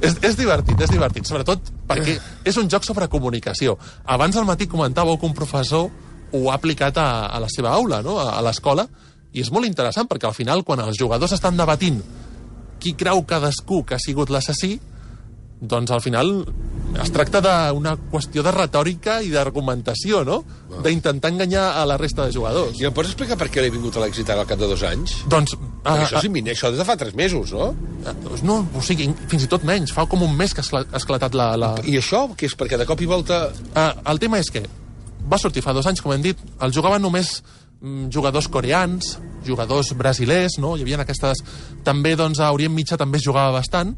És, 0.03 0.16
és 0.27 0.35
divertit, 0.35 0.81
és 0.83 0.90
divertit, 0.90 1.29
sobretot 1.29 1.68
perquè 1.87 2.16
és 2.49 2.57
un 2.59 2.71
joc 2.73 2.87
sobre 2.87 3.07
comunicació. 3.12 3.77
Abans 4.11 4.37
al 4.37 4.49
matí 4.49 4.66
comentàveu 4.66 5.21
que 5.21 5.29
un 5.29 5.37
professor 5.37 5.87
ho 6.33 6.42
ha 6.51 6.57
aplicat 6.57 6.99
a, 6.99 7.29
a 7.29 7.38
la 7.42 7.51
seva 7.53 7.71
aula, 7.77 8.01
no? 8.03 8.16
a, 8.18 8.33
a 8.38 8.42
l'escola, 8.42 8.88
i 9.33 9.45
és 9.45 9.53
molt 9.55 9.68
interessant 9.68 10.09
perquè 10.11 10.27
al 10.29 10.37
final, 10.37 10.64
quan 10.66 10.83
els 10.83 10.99
jugadors 10.99 11.37
estan 11.37 11.57
debatint 11.61 12.01
qui 12.83 12.97
creu 12.99 13.23
cadascú 13.29 13.85
que 13.87 13.95
ha 13.95 14.03
sigut 14.03 14.33
l'assassí, 14.33 14.75
doncs 15.62 15.92
al 15.94 16.03
final 16.03 16.42
es 17.01 17.12
tracta 17.14 17.40
d'una 17.40 17.94
qüestió 18.11 18.42
de 18.44 18.53
retòrica 18.53 19.20
i 19.25 19.31
d'argumentació, 19.33 20.22
no? 20.27 20.42
D'intentar 20.85 21.31
enganyar 21.33 21.64
a 21.81 21.87
la 21.88 21.96
resta 22.01 22.27
de 22.27 22.35
jugadors. 22.35 22.81
I 22.81 22.88
em 22.88 22.92
pots 22.96 23.12
explicar 23.12 23.38
per 23.40 23.48
què 23.53 23.62
l'he 23.64 23.70
vingut 23.72 23.96
a 23.96 24.03
l'èxit 24.03 24.29
al 24.35 24.42
cap 24.48 24.61
de 24.61 24.68
dos 24.68 24.83
anys? 24.88 25.22
Doncs... 25.31 25.55
Eh, 25.55 25.94
això 25.94 26.20
és 26.20 26.29
imminent, 26.29 26.53
això 26.53 26.68
des 26.72 26.83
de 26.83 26.87
fa 26.87 26.98
tres 27.01 27.14
mesos, 27.18 27.55
no? 27.57 27.70
eh, 28.05 28.12
doncs 28.27 28.44
no, 28.46 28.59
o 28.77 28.85
sigui, 28.85 29.09
fins 29.31 29.46
i 29.46 29.51
tot 29.51 29.64
menys. 29.68 29.94
Fa 29.94 30.05
com 30.11 30.27
un 30.27 30.37
mes 30.37 30.53
que 30.53 30.61
ha 30.61 30.66
escla- 30.66 30.85
ha 30.85 31.01
esclatat 31.01 31.38
la, 31.38 31.48
la, 31.57 31.72
I 31.87 31.96
això, 32.03 32.27
que 32.37 32.46
és 32.51 32.57
perquè 32.59 32.79
de 32.81 32.87
cop 32.88 33.01
i 33.01 33.09
volta... 33.09 33.46
Uh, 33.72 33.88
el 34.12 34.20
tema 34.22 34.42
és 34.42 34.53
que 34.53 34.66
va 35.33 35.40
sortir 35.40 35.64
fa 35.64 35.75
dos 35.75 35.88
anys, 35.88 36.03
com 36.05 36.12
hem 36.12 36.25
dit, 36.25 36.38
el 36.61 36.75
jugaven 36.75 37.03
només 37.03 37.38
mm, 37.81 38.11
jugadors 38.12 38.51
coreans, 38.53 39.16
jugadors 39.46 39.94
brasilers, 39.98 40.59
no? 40.62 40.77
Hi 40.77 40.85
havia 40.85 41.01
aquestes... 41.07 41.40
També, 41.87 42.16
doncs, 42.18 42.42
a 42.42 42.53
Orient 42.53 42.75
Mitjà 42.75 43.01
també 43.01 43.18
es 43.22 43.27
jugava 43.27 43.55
bastant, 43.57 43.96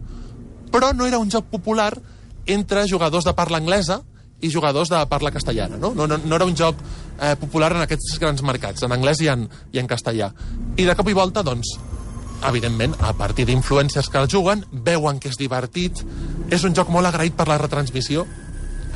però 0.72 0.92
no 0.94 1.06
era 1.06 1.18
un 1.18 1.30
joc 1.30 1.48
popular 1.52 1.92
entre 2.46 2.88
jugadors 2.88 3.24
de 3.24 3.34
parla 3.34 3.58
anglesa 3.58 4.00
i 4.44 4.50
jugadors 4.52 4.90
de 4.92 5.00
parla 5.08 5.32
castellana, 5.32 5.78
no? 5.80 5.94
No, 5.94 6.06
no, 6.06 6.18
no 6.18 6.36
era 6.36 6.44
un 6.44 6.56
joc 6.56 6.76
eh, 7.20 7.34
popular 7.40 7.72
en 7.72 7.84
aquests 7.84 8.18
grans 8.20 8.42
mercats, 8.44 8.84
en 8.84 8.92
anglès 8.92 9.22
i 9.24 9.30
en, 9.32 9.46
i 9.72 9.80
en 9.80 9.88
castellà. 9.88 10.30
I 10.76 10.84
de 10.84 10.96
cop 10.98 11.08
i 11.08 11.16
volta, 11.16 11.44
doncs, 11.46 11.76
evidentment, 12.44 12.96
a 13.00 13.14
partir 13.16 13.46
d'influències 13.48 14.10
que 14.10 14.20
el 14.20 14.28
juguen, 14.30 14.64
veuen 14.72 15.20
que 15.20 15.30
és 15.32 15.40
divertit, 15.40 16.02
és 16.52 16.64
un 16.66 16.76
joc 16.76 16.90
molt 16.92 17.08
agraït 17.08 17.36
per 17.38 17.48
la 17.48 17.60
retransmissió, 17.62 18.26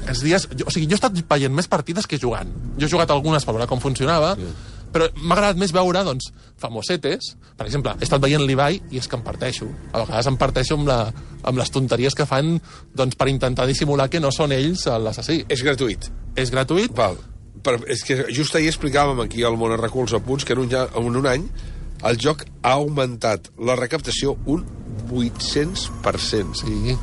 aquests 0.03 0.25
dies... 0.25 0.49
Jo, 0.57 0.69
o 0.69 0.73
sigui, 0.75 0.89
jo 0.89 0.97
he 0.97 1.01
estat 1.01 1.17
veient 1.31 1.55
més 1.55 1.69
partides 1.69 2.09
que 2.09 2.21
jugant. 2.21 2.51
Jo 2.79 2.87
he 2.87 2.93
jugat 2.93 3.11
algunes 3.13 3.45
per 3.45 3.55
veure 3.57 3.69
com 3.71 3.81
funcionava, 3.83 4.35
sí. 4.39 4.49
Però 4.93 5.09
m'ha 5.17 5.37
agradat 5.37 5.61
més 5.61 5.73
veure, 5.75 6.03
doncs, 6.07 6.31
famosetes. 6.61 7.33
Per 7.59 7.67
exemple, 7.67 7.95
he 7.99 8.07
estat 8.07 8.23
veient 8.23 8.45
l'Ibai 8.45 8.81
i 8.91 9.01
és 9.01 9.09
que 9.09 9.19
em 9.19 9.25
parteixo. 9.27 9.69
A 9.93 10.05
vegades 10.05 10.31
em 10.31 10.39
parteixo 10.41 10.79
amb, 10.79 10.89
la, 10.89 11.01
amb 11.43 11.61
les 11.61 11.73
tonteries 11.75 12.17
que 12.19 12.27
fan 12.29 12.57
doncs, 12.97 13.19
per 13.19 13.31
intentar 13.33 13.69
dissimular 13.69 14.09
que 14.13 14.23
no 14.23 14.33
són 14.35 14.55
ells 14.57 14.87
l'assassí. 15.05 15.43
És 15.49 15.65
gratuït. 15.67 16.11
És 16.39 16.53
gratuït, 16.55 16.95
Val. 16.97 17.19
Per, 17.63 17.75
és 17.91 18.05
que 18.07 18.21
just 18.31 18.55
ahir 18.55 18.71
explicàvem 18.71 19.25
aquí 19.25 19.43
al 19.45 19.59
Món 19.59 19.75
Reculls 19.81 20.15
a 20.15 20.23
punts 20.23 20.47
que 20.47 20.55
en 20.55 20.63
un, 20.63 20.75
en 20.79 21.21
un 21.23 21.27
any 21.27 21.49
el 22.07 22.19
joc 22.23 22.45
ha 22.63 22.77
augmentat 22.79 23.51
la 23.59 23.75
recaptació 23.79 24.37
un 24.47 24.67
800%. 25.11 26.55
sí. 26.63 26.99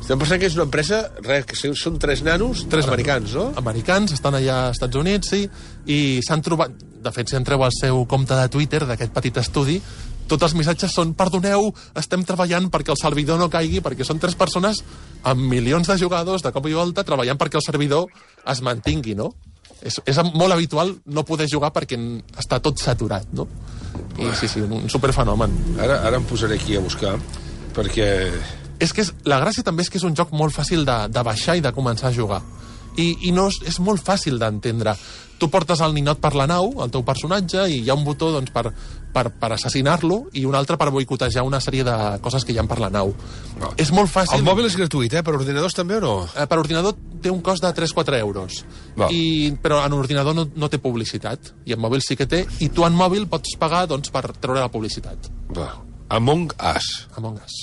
Estem 0.00 0.18
pensant 0.18 0.40
que 0.42 0.48
és 0.48 0.54
una 0.56 0.64
empresa, 0.66 0.96
res, 1.22 1.44
que 1.46 1.54
són 1.78 1.98
tres 2.02 2.24
nanos, 2.26 2.64
tres 2.72 2.88
americans, 2.88 3.34
no? 3.36 3.44
Americans, 3.60 4.10
estan 4.16 4.34
allà 4.34 4.56
als 4.64 4.80
Estats 4.80 4.98
Units, 4.98 5.28
sí, 5.30 5.44
i 5.86 5.98
s'han 6.26 6.42
trobat... 6.42 6.74
De 7.00 7.12
fet, 7.14 7.30
si 7.30 7.36
entreu 7.38 7.62
al 7.64 7.72
seu 7.72 8.04
compte 8.06 8.36
de 8.36 8.48
Twitter 8.52 8.82
d'aquest 8.84 9.12
petit 9.14 9.38
estudi, 9.40 9.78
tots 10.30 10.46
els 10.46 10.54
missatges 10.54 10.92
són 10.94 11.14
perdoneu, 11.18 11.72
estem 11.98 12.22
treballant 12.26 12.68
perquè 12.70 12.92
el 12.94 13.00
servidor 13.00 13.40
no 13.40 13.48
caigui, 13.50 13.80
perquè 13.82 14.06
són 14.06 14.20
tres 14.22 14.36
persones 14.38 14.82
amb 15.26 15.42
milions 15.50 15.88
de 15.90 15.96
jugadors 15.98 16.44
de 16.44 16.52
cop 16.54 16.68
i 16.70 16.76
volta 16.76 17.04
treballant 17.06 17.40
perquè 17.40 17.58
el 17.58 17.66
servidor 17.66 18.06
es 18.46 18.62
mantingui, 18.62 19.16
no? 19.18 19.32
És, 19.80 19.96
és 20.04 20.20
molt 20.34 20.52
habitual 20.52 20.92
no 21.08 21.24
poder 21.24 21.48
jugar 21.50 21.72
perquè 21.74 21.98
està 22.38 22.60
tot 22.62 22.78
saturat, 22.78 23.26
no? 23.32 23.48
I 24.20 24.30
sí, 24.36 24.46
sí, 24.52 24.60
un 24.62 24.90
superfenomen. 24.92 25.54
Ara, 25.80 26.02
ara 26.06 26.20
em 26.20 26.26
posaré 26.28 26.60
aquí 26.60 26.76
a 26.76 26.84
buscar, 26.84 27.16
perquè... 27.74 28.08
és 28.78 28.92
que 28.92 29.02
és, 29.02 29.14
la 29.28 29.40
gràcia 29.40 29.64
també 29.66 29.82
és 29.82 29.90
que 29.90 29.98
és 29.98 30.06
un 30.06 30.14
joc 30.16 30.34
molt 30.36 30.54
fàcil 30.54 30.84
de, 30.86 30.98
de 31.10 31.24
baixar 31.26 31.56
i 31.58 31.64
de 31.64 31.72
començar 31.74 32.12
a 32.12 32.16
jugar. 32.16 32.42
I, 32.96 33.28
i 33.28 33.34
no 33.34 33.48
és, 33.50 33.60
és 33.70 33.80
molt 33.84 34.02
fàcil 34.04 34.38
d'entendre. 34.40 34.96
Tu 35.40 35.48
portes 35.48 35.80
el 35.80 35.94
ninot 35.96 36.18
per 36.20 36.34
la 36.36 36.44
nau, 36.50 36.74
el 36.84 36.90
teu 36.92 37.04
personatge, 37.06 37.62
i 37.72 37.78
hi 37.80 37.88
ha 37.88 37.96
un 37.96 38.02
botó 38.04 38.28
doncs, 38.34 38.50
per, 38.52 38.66
per, 39.14 39.30
per 39.40 39.52
assassinar-lo 39.54 40.18
i 40.36 40.44
un 40.44 40.56
altre 40.58 40.76
per 40.80 40.90
boicotejar 40.92 41.46
una 41.46 41.62
sèrie 41.64 41.86
de 41.86 41.94
coses 42.20 42.44
que 42.44 42.52
hi 42.52 42.58
ha 42.60 42.66
per 42.68 42.76
la 42.82 42.90
nau. 42.92 43.14
No. 43.60 43.72
És 43.80 43.92
molt 43.96 44.12
fàcil... 44.12 44.36
El 44.36 44.44
mòbil 44.44 44.68
és 44.68 44.76
gratuït, 44.76 45.16
eh? 45.16 45.24
Per 45.24 45.34
ordinadors 45.38 45.76
també 45.78 45.96
o 45.96 46.02
no? 46.04 46.14
Eh, 46.34 46.44
per 46.50 46.60
ordinador 46.60 46.98
té 47.24 47.32
un 47.32 47.40
cost 47.44 47.64
de 47.64 47.72
3-4 47.76 48.20
euros. 48.20 48.62
Val. 49.00 49.14
I, 49.16 49.54
però 49.62 49.80
en 49.86 49.96
ordinador 49.96 50.36
no, 50.36 50.48
no 50.52 50.68
té 50.72 50.80
publicitat. 50.82 51.54
I 51.64 51.76
en 51.76 51.80
mòbil 51.80 52.04
sí 52.04 52.18
que 52.20 52.28
té. 52.28 52.44
I 52.60 52.68
tu 52.74 52.84
en 52.84 52.96
mòbil 52.96 53.24
pots 53.32 53.56
pagar 53.60 53.86
doncs, 53.88 54.12
per 54.12 54.26
treure 54.36 54.60
la 54.60 54.72
publicitat. 54.72 55.32
Va. 55.56 55.72
Among 56.10 56.50
Us. 56.74 56.92
Among 57.16 57.40
Us. 57.40 57.62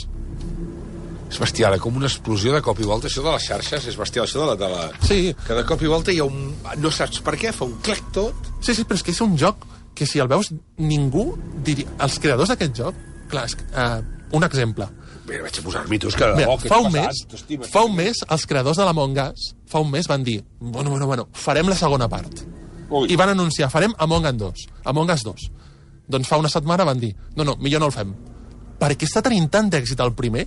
És 1.27 1.39
bestial, 1.41 1.75
eh? 1.75 1.79
com 1.83 1.97
una 1.99 2.07
explosió 2.07 2.53
de 2.55 2.61
cop 2.63 2.79
i 2.79 2.87
volta. 2.87 3.09
Això 3.09 3.23
de 3.25 3.33
les 3.33 3.47
xarxes 3.49 3.87
és 3.91 3.97
bestial, 3.99 4.27
això 4.27 4.43
de 4.43 4.51
la... 4.51 4.55
De 4.59 4.69
la... 4.71 4.85
Sí. 5.07 5.33
Que 5.47 5.57
de 5.57 5.65
cop 5.67 5.81
i 5.83 5.89
volta 5.91 6.13
hi 6.13 6.21
ha 6.23 6.27
un... 6.27 6.53
No 6.79 6.91
saps 6.93 7.19
per 7.25 7.35
què, 7.39 7.51
fa 7.55 7.67
un 7.67 7.75
clec 7.83 8.13
tot. 8.15 8.53
Sí, 8.61 8.73
sí, 8.73 8.85
però 8.87 8.99
és 8.99 9.03
que 9.03 9.15
és 9.15 9.23
un 9.25 9.35
joc 9.39 9.67
que 9.97 10.07
si 10.07 10.21
el 10.23 10.29
veus 10.31 10.53
ningú 10.79 11.31
diria... 11.65 11.89
Els 12.05 12.19
creadors 12.23 12.53
d'aquest 12.53 12.79
joc, 12.79 13.01
clar, 13.31 13.47
és, 13.49 13.57
uh, 13.73 13.99
un 14.37 14.47
exemple. 14.47 14.87
Mira, 15.27 15.43
vaig 15.43 15.59
a 15.59 15.63
posar-m'hi 15.65 15.99
tu, 15.99 16.11
és 16.11 16.15
que... 16.15 16.29
Mira, 16.37 16.53
oh, 16.53 16.59
què 16.61 16.71
fa 16.71 16.79
un 16.85 16.93
mes, 16.93 17.23
fa 17.67 17.83
un 17.83 17.97
mes, 17.97 18.21
els 18.23 18.45
creadors 18.47 18.79
de 18.79 18.85
l'Among 18.87 19.17
Us, 19.25 19.49
fa 19.67 19.81
un 19.83 19.91
mes 19.91 20.07
van 20.07 20.23
dir, 20.23 20.37
bueno, 20.59 20.93
bueno, 20.93 21.09
bueno, 21.09 21.27
farem 21.35 21.67
la 21.67 21.75
segona 21.75 22.07
part. 22.07 22.45
Ui. 22.87 23.09
I 23.11 23.17
van 23.19 23.33
anunciar, 23.33 23.67
farem 23.73 23.91
Among 23.99 24.29
Us 24.29 24.37
2. 24.39 24.63
Among 24.93 25.11
Us 25.11 25.25
2. 25.27 25.49
Doncs 26.07 26.29
fa 26.29 26.39
una 26.39 26.51
setmana 26.51 26.85
van 26.87 27.01
dir, 27.01 27.11
no, 27.35 27.43
no, 27.43 27.57
millor 27.59 27.83
no 27.83 27.91
el 27.91 27.95
fem. 27.95 28.15
Perquè 28.79 29.09
està 29.09 29.25
tenint 29.25 29.49
tant 29.51 29.67
d'èxit 29.73 29.99
el 30.05 30.15
primer 30.15 30.45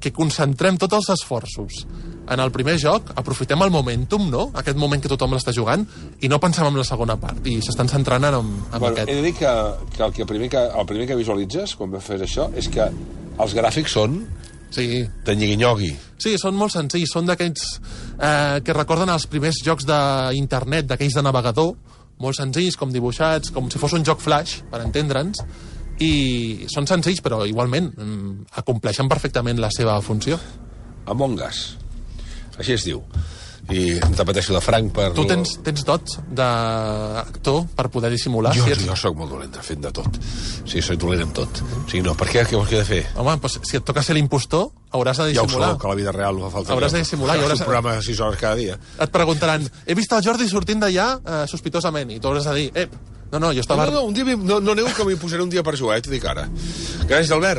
que 0.00 0.12
concentrem 0.14 0.76
tots 0.78 0.94
els 1.00 1.08
esforços 1.16 1.82
en 2.28 2.40
el 2.44 2.50
primer 2.52 2.76
joc, 2.78 3.10
aprofitem 3.16 3.62
el 3.64 3.70
momentum, 3.72 4.26
no? 4.30 4.50
Aquest 4.60 4.76
moment 4.76 5.00
que 5.00 5.08
tothom 5.08 5.32
l'està 5.32 5.52
jugant, 5.56 5.86
i 6.20 6.28
no 6.28 6.38
pensem 6.38 6.66
en 6.68 6.76
la 6.76 6.84
segona 6.84 7.16
part, 7.16 7.40
i 7.48 7.56
s'estan 7.64 7.88
centrant 7.88 8.24
en, 8.28 8.36
en 8.36 8.78
Bueno, 8.78 8.92
aquest. 8.94 9.08
he 9.08 9.14
de 9.16 9.22
dir 9.22 9.32
que, 9.38 9.54
que, 9.96 10.02
el, 10.04 10.12
que 10.12 10.26
primer 10.28 10.50
que 10.52 10.60
el 10.68 10.86
primer 10.86 11.06
que 11.08 11.16
visualitzes 11.16 11.74
quan 11.78 11.96
fes 12.04 12.20
això 12.28 12.50
és 12.54 12.68
que 12.68 12.84
els 13.38 13.54
gràfics 13.56 13.96
són 13.96 14.20
Sí, 14.70 15.00
de 15.24 15.32
nyigui-nyogui. 15.32 15.94
Sí, 16.20 16.34
són 16.36 16.52
molt 16.54 16.74
senzills, 16.74 17.08
són 17.14 17.24
d'aquells 17.24 17.62
eh, 18.20 18.58
que 18.60 18.74
recorden 18.76 19.08
els 19.08 19.24
primers 19.24 19.62
jocs 19.64 19.86
d'internet, 19.88 20.84
d'aquells 20.90 21.16
de 21.16 21.22
navegador, 21.24 21.70
molt 22.20 22.36
senzills, 22.36 22.76
com 22.76 22.92
dibuixats, 22.92 23.48
com 23.54 23.70
si 23.72 23.80
fos 23.80 23.94
un 23.96 24.04
joc 24.04 24.20
flash, 24.20 24.58
per 24.68 24.82
entendre'ns, 24.84 25.40
i 26.04 26.66
són 26.70 26.86
senzills, 26.86 27.20
però 27.24 27.42
igualment 27.48 27.90
mm, 27.96 28.46
acompleixen 28.62 29.08
perfectament 29.10 29.58
la 29.60 29.70
seva 29.74 30.00
funció. 30.02 30.38
Among 31.08 31.38
Us. 31.42 31.76
Així 32.58 32.74
es 32.76 32.84
diu. 32.86 33.02
I 33.68 33.98
em 34.00 34.14
repeteixo 34.16 34.54
de 34.54 34.60
franc 34.64 34.94
per... 34.96 35.10
Tu 35.12 35.26
tens, 35.28 35.50
tens 35.64 35.82
dots 35.84 36.14
d'actor 36.32 37.66
per 37.76 37.88
poder 37.92 38.08
dissimular? 38.14 38.54
Jo, 38.56 38.64
si 38.64 38.72
ets... 38.72 38.84
jo 38.86 38.94
sóc 38.96 39.18
molt 39.18 39.28
dolent 39.34 39.58
fent 39.64 39.82
de 39.84 39.90
tot. 39.92 40.16
Sí, 40.68 40.80
soc 40.84 40.96
dolent 41.02 41.26
amb 41.26 41.34
tot. 41.36 41.60
O 41.60 41.82
sigui, 41.84 42.00
no, 42.06 42.14
per 42.16 42.30
què? 42.30 42.46
Què 42.48 42.56
vols 42.56 42.70
que 42.70 42.78
he 42.78 42.80
de 42.80 42.88
fer? 42.88 43.00
Home, 43.20 43.34
doncs, 43.42 43.58
si 43.68 43.76
et 43.76 43.84
toca 43.84 44.00
ser 44.06 44.16
l'impostor, 44.16 44.70
hauràs 44.96 45.20
de 45.20 45.28
Ja 45.34 45.42
ho 45.44 45.48
dissimular. 45.50 45.74
sóc, 45.74 45.84
a 45.84 45.92
la 45.92 45.98
vida 46.00 46.14
real 46.16 46.40
no 46.40 46.48
fa 46.48 46.56
falta. 46.62 46.72
Hauràs 46.78 46.94
que- 46.94 47.02
de 47.02 47.04
dissimular 47.04 47.36
i 47.36 47.44
hauràs- 47.44 47.60
un 47.60 47.68
programa 47.68 47.94
de 47.98 48.02
6 48.08 48.20
hores 48.24 48.40
cada 48.40 48.54
dia. 48.56 48.78
Et 49.04 49.10
preguntaran, 49.12 49.68
he 49.84 49.94
vist 49.98 50.12
el 50.16 50.24
Jordi 50.24 50.48
sortint 50.48 50.80
d'allà 50.80 51.08
eh, 51.20 51.44
sospitosament, 51.52 52.10
i 52.16 52.20
tu 52.20 52.28
hauràs 52.32 52.48
de 52.48 52.54
dir, 52.62 52.70
ep, 52.86 52.96
no, 53.32 53.38
no, 53.38 53.52
jo 53.52 53.60
estava... 53.64 53.86
no, 53.86 53.92
no, 53.92 54.04
un 54.08 54.14
dia, 54.16 54.24
no, 54.36 54.60
no 54.60 54.72
aneu 54.76 54.88
que 54.96 55.04
m'hi 55.08 55.18
posaré 55.20 55.42
un 55.44 55.50
dia 55.52 55.64
per 55.64 55.76
jugar, 55.76 55.98
eh, 55.98 56.04
t'ho 56.04 56.12
dic 56.12 56.24
ara. 56.28 56.46
Gràcies, 57.08 57.32
Albert. 57.32 57.56